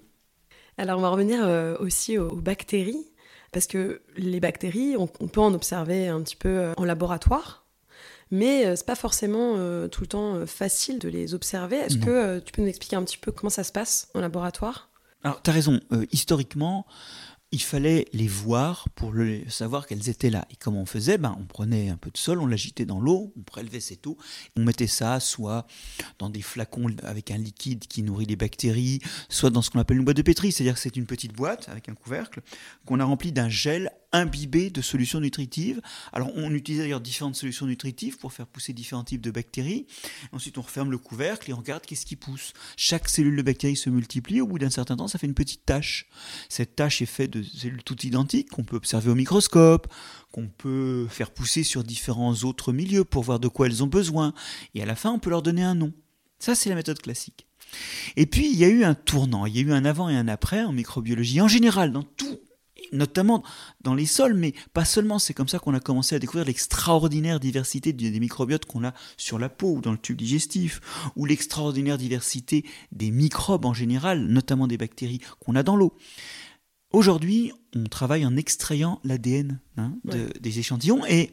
Alors 0.79 0.99
on 0.99 1.03
va 1.03 1.11
revenir 1.11 1.41
euh, 1.43 1.77
aussi 1.81 2.19
aux, 2.19 2.35
bactéries, 2.35 3.07
parce 3.53 3.67
que 3.67 4.01
les 4.17 4.41
bactéries, 4.41 4.97
on, 4.97 5.07
peut 5.07 5.41
en 5.41 5.53
observer 5.55 6.09
un 6.09 6.21
petit 6.23 6.37
peu 6.37 6.49
euh, 6.49 6.73
en 6.77 6.85
laboratoire, 6.85 7.67
mais 8.31 8.67
euh, 8.67 8.77
c'est 8.77 8.87
pas 8.87 8.95
forcément 8.95 9.57
tout 9.89 10.01
le 10.01 10.07
temps 10.07 10.47
facile 10.47 10.99
de 10.99 11.09
les 11.09 11.35
observer. 11.35 11.77
Est-ce 11.77 11.99
que 11.99 12.39
tu 12.39 12.53
peux 12.53 12.63
nous 12.63 12.69
expliquer 12.69 12.97
un 12.97 13.05
petit 13.05 13.19
peu 13.19 13.33
comment 13.33 13.51
ça 13.51 13.65
se 13.65 13.73
passe 13.73 14.09
en 14.15 14.21
laboratoire? 14.21 14.89
Alors 15.25 15.41
tu 15.43 15.51
as 15.51 15.53
raison, 15.53 15.81
historiquement, 16.11 16.87
il 17.53 17.61
fallait 17.61 18.07
les 18.15 18.27
voir 18.27 18.89
pour 18.95 19.15
savoir 19.49 19.87
qu'elles 19.87 20.09
étaient 20.09 20.31
là. 20.31 20.47
Et 20.51 20.57
comment 20.57 20.81
on 20.81 20.87
faisait? 20.87 21.19
Ben, 21.19 21.37
On 21.39 21.45
prenait 21.45 21.91
un 21.91 21.99
peu 21.99 22.11
de 22.11 22.17
sol, 22.17 22.41
on 22.41 22.47
l'agitait 22.47 22.87
dans 22.87 22.99
l'eau, 22.99 23.33
on 23.37 23.43
prélevait 23.43 23.81
cette 23.81 24.07
eau, 24.07 24.17
on 24.57 24.65
mettait 24.65 24.87
ça 24.87 25.21
soit 25.21 25.67
dans 26.19 26.31
des 26.31 26.43
flacons 26.43 26.87
avec 27.03 27.31
un 27.31 27.37
liquide 27.37 27.87
qui 27.87 28.03
nourrit 28.03 28.27
les 28.27 28.37
bactéries, 28.37 29.01
soit 29.29 29.51
dans 29.51 29.61
ce 29.61 29.71
qu'on 29.71 29.79
appelle 29.79 29.99
une 29.99 30.05
boîte 30.05 30.17
de 30.17 30.23
pétri, 30.23 30.51
c'est-à-dire 30.51 30.75
que 30.75 30.81
c'est 30.81 30.97
une 30.97 31.07
petite 31.07 31.35
boîte 31.35 31.69
avec 31.69 31.89
un 31.91 31.95
couvercle 31.95 32.41
qu'on 32.87 33.01
a 33.01 33.05
rempli 33.05 33.33
d'un 33.33 33.51
gel 33.51 33.93
imbibé 34.13 34.71
de 34.71 34.81
solutions 34.81 35.21
nutritives. 35.21 35.81
Alors 36.13 36.31
on 36.35 36.53
utilise 36.53 36.81
d'ailleurs 36.81 37.01
différentes 37.01 37.37
solutions 37.37 37.67
nutritives 37.67 38.19
pour 38.19 38.33
faire 38.33 38.47
pousser 38.47 38.73
différents 38.73 39.05
types 39.05 39.21
de 39.21 39.31
bactéries. 39.31 39.87
Ensuite 40.33 40.59
on 40.59 40.63
referme 40.63 40.91
le 40.91 40.99
couvercle 40.99 41.51
et 41.51 41.55
on 41.55 41.59
regarde 41.59 41.85
qu'est-ce 41.85 42.07
qui 42.07 42.17
pousse. 42.17 42.53
Chaque 42.77 43.09
cellule 43.09 43.37
de 43.37 43.43
bactéries 43.43 43.77
se 43.77 43.91
multiplie, 43.91 44.41
au 44.41 44.47
bout 44.47 44.59
d'un 44.59 44.71
certain 44.71 44.97
temps 44.97 45.09
ça 45.09 45.19
fait 45.19 45.27
une 45.27 45.35
petite 45.35 45.65
tache. 45.65 46.07
Cette 46.49 46.77
tache 46.77 47.03
est 47.03 47.07
faite 47.07 47.31
de 47.31 47.43
cellules 47.43 47.83
toutes 47.83 48.05
identiques 48.05 48.51
qu'on 48.51 48.65
peut 48.65 48.77
observer 48.77 49.11
au 49.11 49.15
microscope, 49.15 49.93
qu'on 50.31 50.49
peut 50.49 51.07
faire 51.09 51.31
pousser 51.31 51.63
sur 51.63 51.85
différents 51.85 52.35
autres 52.45 52.73
milieux 52.73 53.05
pour 53.05 53.23
voir 53.23 53.41
de 53.41 53.49
quoi 53.49 53.67
elles 53.67 53.83
ont 53.83 53.89
besoin. 53.89 54.35
Et 54.75 54.83
à 54.83 54.87
la 54.87 54.97
fin 54.97 55.11
on 55.11 55.19
peut 55.19 55.31
leur 55.31 55.43
donner 55.43 55.63
un 55.63 55.75
nom. 55.75 55.93
Ça 56.39 56.55
c'est 56.55 56.69
la 56.69 56.77
méthode 56.77 57.01
classique. 57.01 57.47
Et 58.17 58.27
puis 58.27 58.51
il 58.51 58.59
y 58.59 58.65
a 58.65 58.69
eu 58.69 58.85
un 58.85 58.95
tournant, 58.95 59.47
il 59.47 59.57
y 59.57 59.59
a 59.59 59.63
eu 59.63 59.73
un 59.73 59.85
avant 59.85 60.11
et 60.11 60.17
un 60.17 60.29
après 60.29 60.63
en 60.63 60.73
microbiologie, 60.73 61.41
en 61.41 61.49
général 61.49 61.93
dans 61.93 62.03
tout 62.03 62.41
notamment 62.93 63.43
dans 63.81 63.95
les 63.95 64.07
sols, 64.07 64.35
mais 64.35 64.55
pas 64.73 64.85
seulement. 64.85 65.19
C'est 65.19 65.35
comme 65.35 65.49
ça 65.49 65.59
qu'on 65.59 65.75
a 65.75 65.81
commencé 65.81 66.15
à 66.15 66.19
découvrir 66.19 66.45
l'extraordinaire 66.45 67.41
diversité 67.41 67.93
des 67.93 68.21
microbiotes 68.21 68.67
qu'on 68.67 68.85
a 68.85 68.95
sur 69.17 69.39
la 69.39 69.49
peau 69.49 69.77
ou 69.77 69.81
dans 69.81 69.93
le 69.93 69.99
tube 69.99 70.17
digestif, 70.17 70.81
ou 71.17 71.25
l'extraordinaire 71.25 71.99
diversité 71.99 72.65
des 72.93 73.11
microbes 73.11 73.65
en 73.65 73.75
général, 73.75 74.27
notamment 74.27 74.67
des 74.67 74.77
bactéries 74.77 75.21
qu'on 75.41 75.57
a 75.57 75.63
dans 75.63 75.77
l'eau. 75.77 75.97
Aujourd'hui, 76.93 77.53
on 77.75 77.85
travaille 77.85 78.27
en 78.27 78.37
extrayant 78.37 79.01
l'ADN 79.03 79.59
hein, 79.79 79.95
des 80.05 80.59
échantillons 80.59 81.07
et 81.07 81.33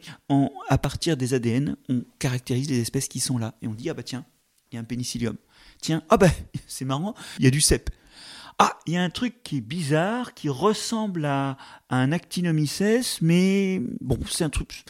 à 0.68 0.78
partir 0.78 1.18
des 1.18 1.34
ADN, 1.34 1.76
on 1.90 2.02
caractérise 2.18 2.70
les 2.70 2.80
espèces 2.80 3.08
qui 3.08 3.20
sont 3.20 3.36
là. 3.36 3.54
Et 3.60 3.68
on 3.68 3.74
dit, 3.74 3.90
ah 3.90 3.94
bah 3.94 4.02
tiens, 4.02 4.24
il 4.72 4.76
y 4.76 4.78
a 4.78 4.80
un 4.80 4.84
pénicillium. 4.84 5.36
Tiens, 5.82 6.02
ah 6.08 6.16
bah 6.16 6.30
c'est 6.66 6.86
marrant, 6.86 7.14
il 7.38 7.44
y 7.44 7.48
a 7.48 7.50
du 7.50 7.60
cep. 7.60 7.90
Ah, 8.62 8.78
il 8.84 8.92
y 8.92 8.98
a 8.98 9.02
un 9.02 9.08
truc 9.08 9.42
qui 9.42 9.56
est 9.56 9.62
bizarre, 9.62 10.34
qui 10.34 10.50
ressemble 10.50 11.24
à, 11.24 11.56
un 11.88 12.12
actinomycète, 12.12 13.16
mais 13.22 13.80
bon, 14.02 14.18
c'est 14.28 14.44
un 14.44 14.50
truc. 14.50 14.84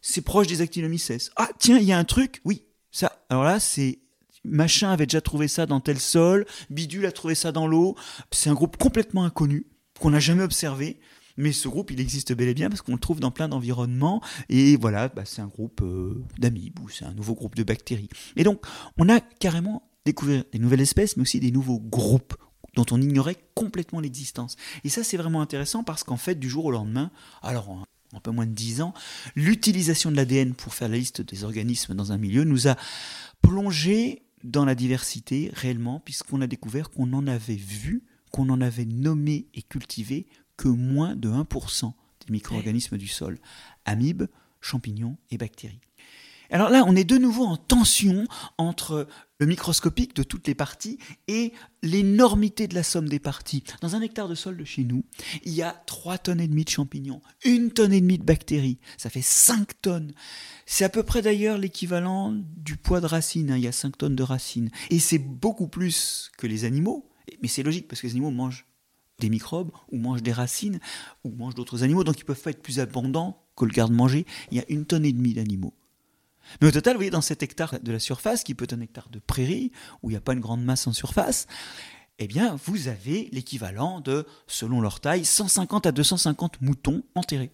C'est 0.00 0.20
proche 0.20 0.46
des 0.46 0.60
actinomycètes. 0.60 1.32
Ah, 1.34 1.48
tiens, 1.58 1.78
il 1.78 1.86
y 1.86 1.92
a 1.92 1.98
un 1.98 2.04
truc, 2.04 2.40
oui, 2.44 2.62
ça. 2.92 3.20
Alors 3.28 3.42
là, 3.42 3.58
c'est. 3.58 3.98
Machin 4.44 4.90
avait 4.90 5.06
déjà 5.06 5.20
trouvé 5.20 5.48
ça 5.48 5.66
dans 5.66 5.80
tel 5.80 5.98
sol, 5.98 6.46
Bidule 6.70 7.04
a 7.04 7.10
trouvé 7.10 7.34
ça 7.34 7.50
dans 7.50 7.66
l'eau. 7.66 7.96
C'est 8.30 8.48
un 8.48 8.54
groupe 8.54 8.76
complètement 8.76 9.24
inconnu, 9.24 9.66
qu'on 9.98 10.10
n'a 10.10 10.20
jamais 10.20 10.44
observé. 10.44 11.00
Mais 11.36 11.50
ce 11.50 11.66
groupe, 11.66 11.90
il 11.90 12.00
existe 12.00 12.32
bel 12.32 12.48
et 12.48 12.54
bien 12.54 12.68
parce 12.68 12.80
qu'on 12.80 12.92
le 12.92 13.00
trouve 13.00 13.18
dans 13.18 13.32
plein 13.32 13.48
d'environnements. 13.48 14.22
Et 14.48 14.76
voilà, 14.76 15.08
bah, 15.08 15.24
c'est 15.24 15.42
un 15.42 15.48
groupe 15.48 15.80
euh, 15.82 16.22
d'amibes 16.38 16.78
ou 16.78 16.88
c'est 16.88 17.06
un 17.06 17.14
nouveau 17.14 17.34
groupe 17.34 17.56
de 17.56 17.64
bactéries. 17.64 18.08
Et 18.36 18.44
donc, 18.44 18.64
on 18.98 19.08
a 19.08 19.18
carrément 19.18 19.90
découvert 20.06 20.44
des 20.52 20.60
nouvelles 20.60 20.80
espèces, 20.80 21.16
mais 21.16 21.22
aussi 21.22 21.40
des 21.40 21.50
nouveaux 21.50 21.80
groupes 21.80 22.36
dont 22.74 22.86
on 22.90 23.00
ignorait 23.00 23.36
complètement 23.54 24.00
l'existence. 24.00 24.56
Et 24.84 24.88
ça, 24.88 25.04
c'est 25.04 25.16
vraiment 25.16 25.42
intéressant 25.42 25.82
parce 25.84 26.04
qu'en 26.04 26.16
fait, 26.16 26.36
du 26.36 26.48
jour 26.48 26.66
au 26.66 26.70
lendemain, 26.70 27.10
alors 27.42 27.70
en 27.70 27.84
un 28.12 28.20
peu 28.20 28.30
moins 28.30 28.46
de 28.46 28.52
10 28.52 28.82
ans, 28.82 28.94
l'utilisation 29.36 30.10
de 30.10 30.16
l'ADN 30.16 30.54
pour 30.54 30.74
faire 30.74 30.88
la 30.88 30.96
liste 30.96 31.20
des 31.20 31.44
organismes 31.44 31.94
dans 31.94 32.12
un 32.12 32.18
milieu 32.18 32.44
nous 32.44 32.68
a 32.68 32.76
plongé 33.42 34.22
dans 34.42 34.64
la 34.64 34.74
diversité 34.74 35.50
réellement, 35.52 36.00
puisqu'on 36.00 36.40
a 36.40 36.46
découvert 36.46 36.90
qu'on 36.90 37.12
en 37.12 37.26
avait 37.26 37.54
vu, 37.54 38.02
qu'on 38.32 38.48
en 38.48 38.60
avait 38.60 38.86
nommé 38.86 39.46
et 39.54 39.62
cultivé 39.62 40.26
que 40.56 40.68
moins 40.68 41.14
de 41.14 41.28
1% 41.28 41.92
des 42.26 42.32
micro-organismes 42.32 42.96
du 42.96 43.08
sol, 43.08 43.38
amibes, 43.84 44.26
champignons 44.60 45.16
et 45.30 45.38
bactéries. 45.38 45.80
Alors 46.50 46.68
là, 46.68 46.84
on 46.86 46.96
est 46.96 47.04
de 47.04 47.16
nouveau 47.16 47.44
en 47.44 47.56
tension 47.56 48.26
entre 48.58 49.06
le 49.38 49.46
microscopique 49.46 50.14
de 50.16 50.22
toutes 50.22 50.48
les 50.48 50.54
parties 50.54 50.98
et 51.28 51.52
l'énormité 51.82 52.66
de 52.66 52.74
la 52.74 52.82
somme 52.82 53.08
des 53.08 53.20
parties. 53.20 53.62
Dans 53.80 53.94
un 53.94 54.02
hectare 54.02 54.28
de 54.28 54.34
sol 54.34 54.56
de 54.56 54.64
chez 54.64 54.84
nous, 54.84 55.04
il 55.44 55.54
y 55.54 55.62
a 55.62 55.72
3 55.86 56.18
tonnes 56.18 56.40
et 56.40 56.48
demie 56.48 56.64
de 56.64 56.70
champignons, 56.70 57.22
une 57.44 57.70
tonne 57.70 57.92
et 57.92 58.00
demie 58.00 58.18
de 58.18 58.24
bactéries, 58.24 58.78
ça 58.98 59.10
fait 59.10 59.22
5 59.22 59.80
tonnes. 59.80 60.12
C'est 60.66 60.84
à 60.84 60.88
peu 60.88 61.02
près 61.04 61.22
d'ailleurs 61.22 61.56
l'équivalent 61.56 62.34
du 62.56 62.76
poids 62.76 63.00
de 63.00 63.06
racines, 63.06 63.52
hein. 63.52 63.56
il 63.56 63.62
y 63.62 63.68
a 63.68 63.72
5 63.72 63.96
tonnes 63.96 64.16
de 64.16 64.22
racines. 64.22 64.70
Et 64.90 64.98
c'est 64.98 65.18
beaucoup 65.18 65.68
plus 65.68 66.30
que 66.36 66.46
les 66.46 66.64
animaux, 66.64 67.08
mais 67.42 67.48
c'est 67.48 67.62
logique 67.62 67.86
parce 67.88 68.00
que 68.00 68.08
les 68.08 68.14
animaux 68.14 68.30
mangent 68.30 68.66
des 69.20 69.28
microbes 69.28 69.70
ou 69.92 69.98
mangent 69.98 70.22
des 70.22 70.32
racines 70.32 70.80
ou 71.24 71.30
mangent 71.30 71.54
d'autres 71.54 71.84
animaux, 71.84 72.04
donc 72.04 72.18
ils 72.18 72.24
peuvent 72.24 72.40
pas 72.40 72.50
être 72.50 72.62
plus 72.62 72.80
abondants 72.80 73.46
que 73.56 73.64
le 73.64 73.70
garde-manger. 73.70 74.26
Il 74.50 74.56
y 74.56 74.60
a 74.60 74.64
une 74.68 74.84
tonne 74.84 75.04
et 75.04 75.12
demie 75.12 75.34
d'animaux. 75.34 75.74
Mais 76.60 76.68
au 76.68 76.70
total, 76.70 76.94
vous 76.94 76.98
voyez, 76.98 77.10
dans 77.10 77.20
cet 77.20 77.42
hectare 77.42 77.78
de 77.80 77.92
la 77.92 77.98
surface, 77.98 78.44
qui 78.44 78.54
peut 78.54 78.64
être 78.64 78.72
un 78.72 78.80
hectare 78.80 79.08
de 79.10 79.18
prairie, 79.18 79.72
où 80.02 80.10
il 80.10 80.14
n'y 80.14 80.16
a 80.16 80.20
pas 80.20 80.32
une 80.32 80.40
grande 80.40 80.64
masse 80.64 80.86
en 80.86 80.92
surface, 80.92 81.46
eh 82.18 82.26
bien, 82.26 82.56
vous 82.66 82.88
avez 82.88 83.28
l'équivalent 83.32 84.00
de, 84.00 84.26
selon 84.46 84.80
leur 84.80 85.00
taille, 85.00 85.24
150 85.24 85.86
à 85.86 85.92
250 85.92 86.60
moutons 86.60 87.02
enterrés. 87.14 87.50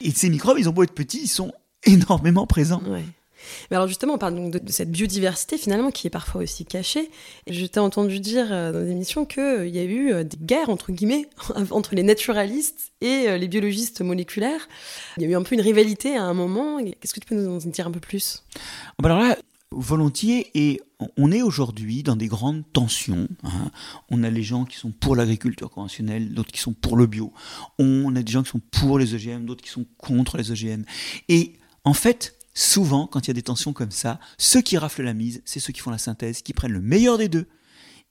Et 0.00 0.10
ces 0.12 0.30
microbes, 0.30 0.58
ils 0.58 0.68
ont 0.68 0.72
beau 0.72 0.84
être 0.84 0.94
petits, 0.94 1.22
ils 1.22 1.28
sont 1.28 1.52
énormément 1.84 2.46
présents. 2.46 2.82
Mais 3.70 3.76
alors 3.76 3.88
justement, 3.88 4.14
on 4.14 4.18
parle 4.18 4.34
donc 4.34 4.50
de, 4.52 4.72
cette 4.72 4.90
biodiversité 4.90 5.58
finalement 5.58 5.90
qui 5.90 6.06
est 6.06 6.10
parfois 6.10 6.42
aussi 6.42 6.64
cachée. 6.64 7.10
Je 7.48 7.66
t'ai 7.66 7.80
entendu 7.80 8.20
dire 8.20 8.48
euh, 8.50 8.72
dans 8.72 8.80
l'émission 8.80 9.24
qu'il 9.24 9.42
euh, 9.42 9.66
y 9.66 9.78
a 9.78 9.84
eu 9.84 10.12
euh, 10.12 10.24
des 10.24 10.36
guerres, 10.36 10.70
entre 10.70 10.92
guillemets, 10.92 11.28
entre 11.70 11.94
les 11.94 12.02
naturalistes 12.02 12.92
et 13.00 13.38
les 13.38 13.48
biologistes 13.48 14.02
moléculaires. 14.02 14.68
Il 15.16 15.22
y 15.22 15.26
a 15.26 15.28
eu 15.30 15.34
un 15.34 15.42
peu 15.42 15.54
une 15.54 15.60
rivalité 15.60 16.16
à 16.16 16.24
un 16.24 16.34
moment. 16.34 16.78
Qu'est-ce 17.00 17.14
que 17.14 17.20
tu 17.20 17.26
peux 17.26 17.34
nous 17.34 17.66
en 17.66 17.68
dire 17.68 17.86
un 17.86 17.90
peu 17.90 18.00
plus? 18.00 18.44
Ah 18.54 18.60
bah 18.98 19.10
Alors 19.10 19.22
là, 19.22 19.36
volontiers, 19.70 20.50
et 20.54 20.80
on 21.16 21.30
est 21.30 21.42
aujourd'hui 21.42 22.02
dans 22.02 22.16
des 22.16 22.26
grandes 22.26 22.64
tensions. 22.72 23.28
Hein. 23.44 23.70
On 24.10 24.22
a 24.22 24.30
les 24.30 24.42
gens 24.42 24.64
qui 24.64 24.76
sont 24.76 24.90
pour 24.90 25.14
l'agriculture 25.16 25.70
conventionnelle, 25.70 26.34
d'autres 26.34 26.52
qui 26.52 26.60
sont 26.60 26.72
pour 26.72 26.96
le 26.96 27.06
bio. 27.06 27.32
On 27.78 28.14
a 28.16 28.22
des 28.22 28.32
gens 28.32 28.42
qui 28.42 28.50
sont 28.50 28.60
pour 28.70 28.98
les 28.98 29.14
OGM, 29.14 29.46
d'autres 29.46 29.62
qui 29.62 29.70
sont 29.70 29.86
contre 29.98 30.36
les 30.36 30.50
OGM. 30.50 30.84
Et 31.28 31.54
en 31.84 31.94
fait, 31.94 32.36
souvent, 32.54 33.06
quand 33.06 33.26
il 33.26 33.28
y 33.28 33.30
a 33.30 33.34
des 33.34 33.42
tensions 33.42 33.72
comme 33.72 33.90
ça, 33.90 34.20
ceux 34.38 34.60
qui 34.60 34.78
raflent 34.78 35.02
la 35.02 35.14
mise, 35.14 35.42
c'est 35.44 35.60
ceux 35.60 35.72
qui 35.72 35.80
font 35.80 35.90
la 35.90 35.98
synthèse, 35.98 36.42
qui 36.42 36.52
prennent 36.52 36.72
le 36.72 36.80
meilleur 36.80 37.18
des 37.18 37.28
deux 37.28 37.48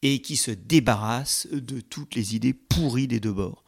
et 0.02 0.22
qui 0.22 0.38
se 0.38 0.52
débarrassent 0.52 1.48
de 1.52 1.82
toutes 1.82 2.16
les 2.16 2.36
idées 2.36 2.54
pourries 2.54 3.08
des 3.08 3.20
deux 3.20 3.34
bords. 3.34 3.64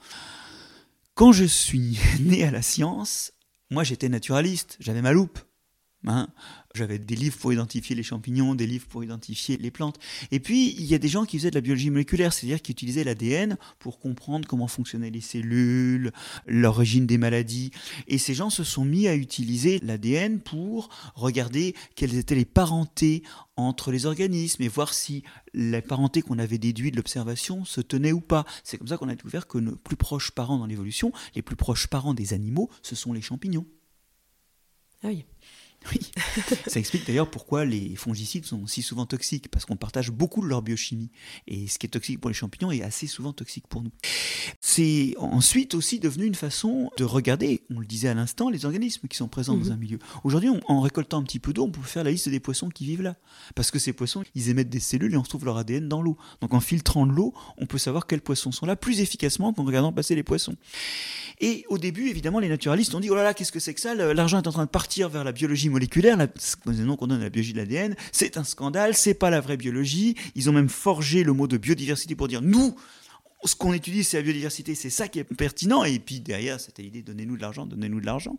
Quand 1.14 1.32
je 1.32 1.46
suis 1.46 2.00
né 2.20 2.44
à 2.44 2.52
la 2.52 2.62
science, 2.62 3.34
moi 3.70 3.84
j'étais 3.84 4.10
naturaliste, 4.10 4.78
j'avais 4.80 5.02
ma 5.02 5.12
loupe. 5.12 5.40
Hein. 6.08 6.28
J'avais 6.74 6.98
des 6.98 7.16
livres 7.16 7.38
pour 7.38 7.54
identifier 7.54 7.96
les 7.96 8.04
champignons, 8.04 8.56
des 8.56 8.66
livres 8.66 8.88
pour 8.88 9.04
identifier 9.04 9.58
les 9.58 9.72
plantes. 9.72 10.00
Et 10.32 10.40
puis, 10.40 10.74
il 10.78 10.86
y 10.86 10.96
a 10.96 10.98
des 10.98 11.08
gens 11.08 11.26
qui 11.26 11.38
faisaient 11.38 11.52
de 11.52 11.56
la 11.56 11.62
biologie 11.62 11.90
moléculaire, 11.90 12.34
c'est-à-dire 12.34 12.62
qui 12.62 12.72
utilisaient 12.72 13.04
l'ADN 13.04 13.58
pour 13.78 14.00
comprendre 14.00 14.48
comment 14.48 14.68
fonctionnaient 14.68 15.12
les 15.12 15.22
cellules, 15.22 16.12
l'origine 16.48 17.06
des 17.06 17.18
maladies. 17.18 17.72
Et 18.08 18.18
ces 18.18 18.34
gens 18.34 18.50
se 18.50 18.64
sont 18.64 18.86
mis 18.86 19.08
à 19.08 19.16
utiliser 19.16 19.80
l'ADN 19.80 20.40
pour 20.40 20.90
regarder 21.14 21.76
quelles 21.96 22.16
étaient 22.16 22.36
les 22.36 22.46
parentés 22.46 23.24
entre 23.58 23.92
les 23.92 24.06
organismes 24.06 24.64
et 24.64 24.70
voir 24.70 24.94
si 24.94 25.24
les 25.54 25.82
parentés 25.82 26.22
qu'on 26.22 26.40
avait 26.40 26.58
déduites 26.58 26.94
de 26.94 26.98
l'observation 26.98 27.66
se 27.66 27.82
tenaient 27.82 28.14
ou 28.14 28.22
pas. 28.22 28.46
C'est 28.64 28.78
comme 28.78 28.88
ça 28.88 28.98
qu'on 28.98 29.10
a 29.10 29.16
découvert 29.16 29.46
que 29.46 29.58
nos 29.58 29.76
plus 29.76 29.98
proches 29.98 30.32
parents 30.32 30.58
dans 30.58 30.66
l'évolution, 30.66 31.12
les 31.36 31.42
plus 31.42 31.56
proches 31.58 31.88
parents 31.88 32.14
des 32.14 32.34
animaux, 32.34 32.70
ce 32.82 32.96
sont 32.96 33.14
les 33.14 33.22
champignons. 33.22 33.66
Ah 35.04 35.08
oui. 35.08 35.26
Oui, 35.92 36.00
ça 36.68 36.80
explique 36.80 37.08
d'ailleurs 37.08 37.30
pourquoi 37.30 37.66
les 37.66 37.96
fongicides 37.96 38.46
sont 38.46 38.68
si 38.68 38.82
souvent 38.84 39.06
toxiques, 39.08 39.50
parce 39.50 39.66
qu'on 39.66 39.78
partage 39.78 40.12
beaucoup 40.12 40.42
de 40.42 40.48
leur 40.48 40.62
biochimie. 40.62 41.10
Et 41.48 41.68
ce 41.68 41.80
qui 41.80 41.88
est 41.88 41.90
toxique 41.90 42.20
pour 42.20 42.30
les 42.30 42.36
champignons 42.36 42.72
est 42.72 42.84
assez 42.84 43.08
souvent 43.08 43.34
toxique 43.34 43.68
pour 43.68 43.82
nous. 43.82 43.92
C'est 44.74 45.16
ensuite 45.18 45.74
aussi 45.76 46.00
devenu 46.00 46.24
une 46.26 46.34
façon 46.36 46.92
de 46.98 47.04
regarder, 47.04 47.62
on 47.76 47.82
le 47.82 47.86
disait 47.86 48.08
à 48.08 48.14
l'instant, 48.14 48.50
les 48.50 48.64
organismes 48.64 49.06
qui 49.10 49.18
sont 49.18 49.28
présents 49.28 49.58
dans 49.58 49.66
Mhm. 49.66 49.72
un 49.74 49.76
milieu. 49.76 50.00
Aujourd'hui, 50.24 50.48
on- 50.50 50.62
en 50.72 50.80
récoltant 50.80 51.18
un 51.20 51.24
petit 51.24 51.40
peu 51.40 51.52
d'eau, 51.52 51.66
on 51.66 51.72
peut 51.72 51.82
faire 51.82 52.06
la 52.06 52.12
liste 52.12 52.30
des 52.30 52.40
poissons 52.40 52.70
qui 52.70 52.86
vivent 52.86 53.02
là. 53.02 53.18
Parce 53.54 53.70
que 53.70 53.80
ces 53.80 53.92
poissons, 53.92 54.24
ils 54.34 54.48
émettent 54.48 54.70
des 54.70 54.80
cellules 54.80 55.14
et 55.14 55.18
on 55.18 55.24
retrouve 55.24 55.44
leur 55.44 55.58
ADN 55.58 55.90
dans 55.90 56.02
l'eau. 56.02 56.16
Donc 56.40 56.54
en 56.54 56.62
filtrant 56.62 57.06
de 57.06 57.12
l'eau, 57.12 57.34
on 57.58 57.66
peut 57.66 57.78
savoir 57.80 58.08
quels 58.08 58.22
poissons 58.22 58.54
sont 58.54 58.66
là 58.66 58.78
plus 58.78 59.02
efficacement 59.02 59.52
qu'en 59.52 59.66
regardant 59.66 59.92
passer 59.92 60.16
les 60.16 60.24
poissons. 60.24 60.56
Et 61.42 61.66
au 61.68 61.78
début, 61.78 62.08
évidemment, 62.08 62.40
les 62.40 62.48
naturalistes 62.48 62.96
ont 62.96 63.02
dit 63.02 63.10
oh 63.10 63.16
là 63.16 63.24
là, 63.24 63.34
qu'est-ce 63.34 63.52
que 63.52 63.60
c'est 63.60 63.74
que 63.74 63.82
ça? 63.82 63.94
Le- 63.94 64.14
L'argent 64.14 64.42
est 64.42 64.48
en 64.48 64.52
train 64.54 64.64
de 64.66 64.70
partir 64.70 65.10
vers 65.10 65.26
la 65.26 65.34
biologie 65.34 65.68
moléculaire, 65.68 66.16
la, 66.16 66.28
nom 66.76 66.96
qu'on 66.96 67.08
donne 67.08 67.20
à 67.20 67.24
la 67.26 67.30
biologie 67.30 67.52
de 67.52 67.58
l'ADN. 67.58 67.96
C'est 68.14 68.38
un 68.38 68.46
scandale, 68.46 68.96
c'est 68.96 69.16
pas 69.16 69.30
la 69.32 69.42
vraie 69.42 69.58
biologie. 69.58 70.16
Ils 70.36 70.50
ont 70.50 70.54
même 70.54 70.70
forgé 70.70 71.26
le 71.26 71.34
mot 71.34 71.48
de 71.48 71.58
biodiversité 71.58 72.16
pour 72.16 72.30
dire 72.30 72.42
nous. 72.42 72.74
Ce 73.44 73.56
qu'on 73.56 73.74
étudie, 73.74 74.04
c'est 74.04 74.18
la 74.18 74.24
biodiversité, 74.24 74.76
c'est 74.76 74.90
ça 74.90 75.08
qui 75.08 75.20
est 75.20 75.24
pertinent. 75.24 75.84
Et 75.84 76.00
puis 76.00 76.20
derrière, 76.20 76.60
c'était 76.60 76.84
l'idée 76.84 77.02
donnez-nous 77.02 77.38
de 77.38 77.42
l'argent, 77.42 77.66
donnez-nous 77.66 78.02
de 78.02 78.06
l'argent. 78.06 78.38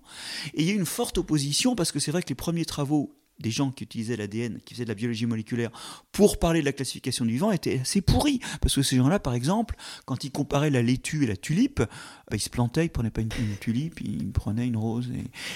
Et 0.54 0.62
il 0.62 0.68
y 0.68 0.70
a 0.70 0.74
une 0.74 0.86
forte 0.86 1.18
opposition 1.18 1.74
parce 1.74 1.90
que 1.90 1.98
c'est 1.98 2.12
vrai 2.12 2.22
que 2.22 2.28
les 2.28 2.34
premiers 2.34 2.64
travaux 2.64 3.12
des 3.40 3.50
gens 3.50 3.70
qui 3.72 3.82
utilisaient 3.84 4.16
l'ADN, 4.16 4.60
qui 4.64 4.74
faisaient 4.74 4.84
de 4.84 4.88
la 4.90 4.94
biologie 4.94 5.26
moléculaire 5.26 5.70
pour 6.12 6.38
parler 6.38 6.60
de 6.60 6.64
la 6.64 6.72
classification 6.72 7.24
du 7.24 7.32
vivant 7.32 7.50
étaient 7.50 7.80
assez 7.80 8.00
pourris. 8.00 8.38
Parce 8.60 8.74
que 8.76 8.82
ces 8.82 8.96
gens-là, 8.96 9.18
par 9.18 9.34
exemple, 9.34 9.74
quand 10.04 10.22
ils 10.24 10.30
comparaient 10.30 10.70
la 10.70 10.82
laitue 10.82 11.24
et 11.24 11.26
la 11.26 11.36
tulipe, 11.36 11.78
bah, 11.80 12.36
ils 12.36 12.40
se 12.40 12.50
plantaient, 12.50 12.84
ils 12.86 12.90
prenaient 12.90 13.10
pas 13.10 13.20
une, 13.22 13.30
une 13.40 13.56
tulipe, 13.56 14.00
ils 14.00 14.30
prenaient 14.30 14.66
une 14.66 14.76
rose. 14.76 15.10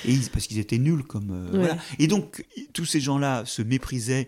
Et, 0.05 0.11
et 0.11 0.15
ils- 0.15 0.31
parce 0.31 0.47
qu'ils 0.49 0.59
étaient 0.59 0.79
nuls 0.79 1.05
comme. 1.05 1.31
euh, 1.31 1.51
Ouais. 1.53 1.59
voilà. 1.59 1.79
Et 2.01 2.09
donc, 2.09 2.45
tous 2.73 2.87
ces 2.87 3.01
gens-là 3.01 3.45
se 3.47 3.63
méprisaient 3.63 4.27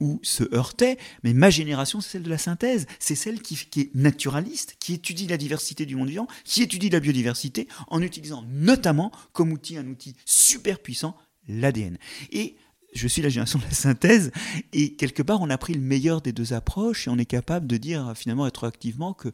ou 0.00 0.18
se 0.22 0.42
heurtaient. 0.54 0.98
Mais 1.22 1.32
ma 1.32 1.48
génération, 1.48 2.00
c'est 2.00 2.10
celle 2.12 2.22
de 2.24 2.30
la 2.30 2.38
synthèse. 2.38 2.86
C'est 2.98 3.14
celle 3.14 3.40
qui, 3.40 3.56
qui 3.70 3.80
est 3.82 3.94
naturaliste, 3.94 4.76
qui 4.80 4.94
étudie 4.94 5.26
la 5.28 5.36
diversité 5.36 5.86
du 5.86 5.94
monde 5.96 6.08
vivant, 6.08 6.26
qui 6.44 6.62
étudie 6.62 6.90
la 6.90 7.00
biodiversité 7.00 7.68
en 7.88 8.02
utilisant 8.02 8.44
notamment 8.50 9.12
comme 9.32 9.52
outil 9.52 9.76
un 9.78 9.86
outil 9.86 10.14
super 10.26 10.80
puissant, 10.80 11.16
l'ADN. 11.48 11.96
Et 12.32 12.56
je 12.96 13.08
suis 13.08 13.22
la 13.22 13.28
génération 13.28 13.58
de 13.58 13.64
la 13.64 13.70
synthèse, 13.70 14.32
et 14.72 14.94
quelque 14.94 15.22
part, 15.22 15.40
on 15.40 15.50
a 15.50 15.58
pris 15.58 15.74
le 15.74 15.80
meilleur 15.80 16.20
des 16.20 16.32
deux 16.32 16.52
approches, 16.52 17.06
et 17.06 17.10
on 17.10 17.18
est 17.18 17.26
capable 17.26 17.66
de 17.66 17.76
dire 17.76 18.12
finalement 18.16 18.44
rétroactivement 18.44 19.12
que 19.12 19.28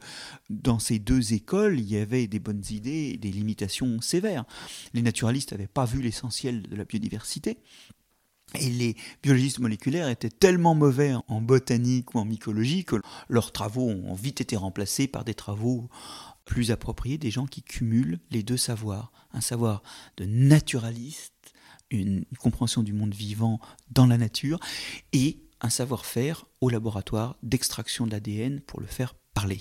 dans 0.50 0.78
ces 0.78 0.98
deux 0.98 1.32
écoles, 1.32 1.78
il 1.78 1.90
y 1.90 1.96
avait 1.96 2.26
des 2.26 2.38
bonnes 2.38 2.64
idées 2.70 3.12
et 3.14 3.16
des 3.16 3.30
limitations 3.30 4.00
sévères. 4.00 4.44
Les 4.94 5.02
naturalistes 5.02 5.52
n'avaient 5.52 5.66
pas 5.66 5.84
vu 5.84 6.02
l'essentiel 6.02 6.62
de 6.62 6.76
la 6.76 6.84
biodiversité. 6.84 7.58
Et 8.58 8.68
les 8.68 8.96
biologistes 9.22 9.60
moléculaires 9.60 10.08
étaient 10.08 10.28
tellement 10.28 10.74
mauvais 10.74 11.14
en 11.26 11.40
botanique 11.40 12.14
ou 12.14 12.18
en 12.18 12.26
mycologie 12.26 12.84
que 12.84 12.96
leurs 13.30 13.50
travaux 13.50 13.88
ont 13.88 14.14
vite 14.14 14.42
été 14.42 14.56
remplacés 14.56 15.06
par 15.06 15.24
des 15.24 15.32
travaux 15.32 15.88
plus 16.44 16.70
appropriés, 16.70 17.18
des 17.18 17.30
gens 17.30 17.46
qui 17.46 17.62
cumulent 17.62 18.18
les 18.30 18.42
deux 18.42 18.56
savoirs. 18.56 19.12
Un 19.32 19.40
savoir 19.40 19.82
de 20.18 20.26
naturaliste, 20.26 21.32
une 21.92 22.24
compréhension 22.38 22.82
du 22.82 22.92
monde 22.92 23.14
vivant 23.14 23.60
dans 23.90 24.06
la 24.06 24.18
nature, 24.18 24.58
et 25.12 25.38
un 25.60 25.70
savoir-faire 25.70 26.46
au 26.60 26.68
laboratoire 26.68 27.36
d'extraction 27.42 28.06
de 28.06 28.12
l'ADN 28.12 28.60
pour 28.60 28.80
le 28.80 28.86
faire 28.86 29.14
parler. 29.34 29.60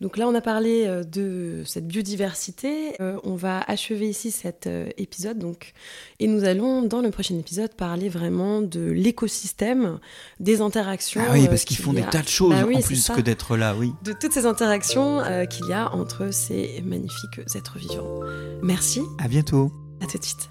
Donc 0.00 0.16
là, 0.16 0.26
on 0.26 0.34
a 0.34 0.40
parlé 0.40 0.84
euh, 0.86 1.04
de 1.04 1.62
cette 1.64 1.86
biodiversité. 1.86 3.00
Euh, 3.00 3.20
on 3.22 3.36
va 3.36 3.60
achever 3.68 4.08
ici 4.08 4.32
cet 4.32 4.66
euh, 4.66 4.88
épisode. 4.96 5.38
Donc, 5.38 5.74
et 6.18 6.26
nous 6.26 6.42
allons, 6.42 6.82
dans 6.82 7.00
le 7.00 7.10
prochain 7.12 7.38
épisode, 7.38 7.72
parler 7.74 8.08
vraiment 8.08 8.62
de 8.62 8.80
l'écosystème, 8.80 10.00
des 10.40 10.60
interactions. 10.60 11.20
Ah 11.24 11.34
oui, 11.34 11.44
euh, 11.44 11.46
parce 11.46 11.64
qu'ils 11.64 11.76
qu'il 11.76 11.86
font 11.86 11.92
des 11.92 12.02
tas 12.02 12.22
de 12.22 12.28
choses 12.28 12.50
Bah 12.50 12.64
oui, 12.66 12.76
en 12.76 12.80
plus 12.80 13.08
que 13.08 13.20
d'être 13.20 13.56
là, 13.56 13.76
oui. 13.76 13.92
De 14.02 14.12
toutes 14.12 14.32
ces 14.32 14.44
interactions 14.44 15.20
euh, 15.20 15.44
qu'il 15.44 15.66
y 15.68 15.72
a 15.72 15.94
entre 15.94 16.32
ces 16.34 16.82
magnifiques 16.84 17.38
êtres 17.54 17.78
vivants. 17.78 18.20
Merci, 18.60 19.02
À 19.20 19.28
bientôt. 19.28 19.70
à 20.00 20.06
tout 20.06 20.18
de 20.18 20.24
suite. 20.24 20.50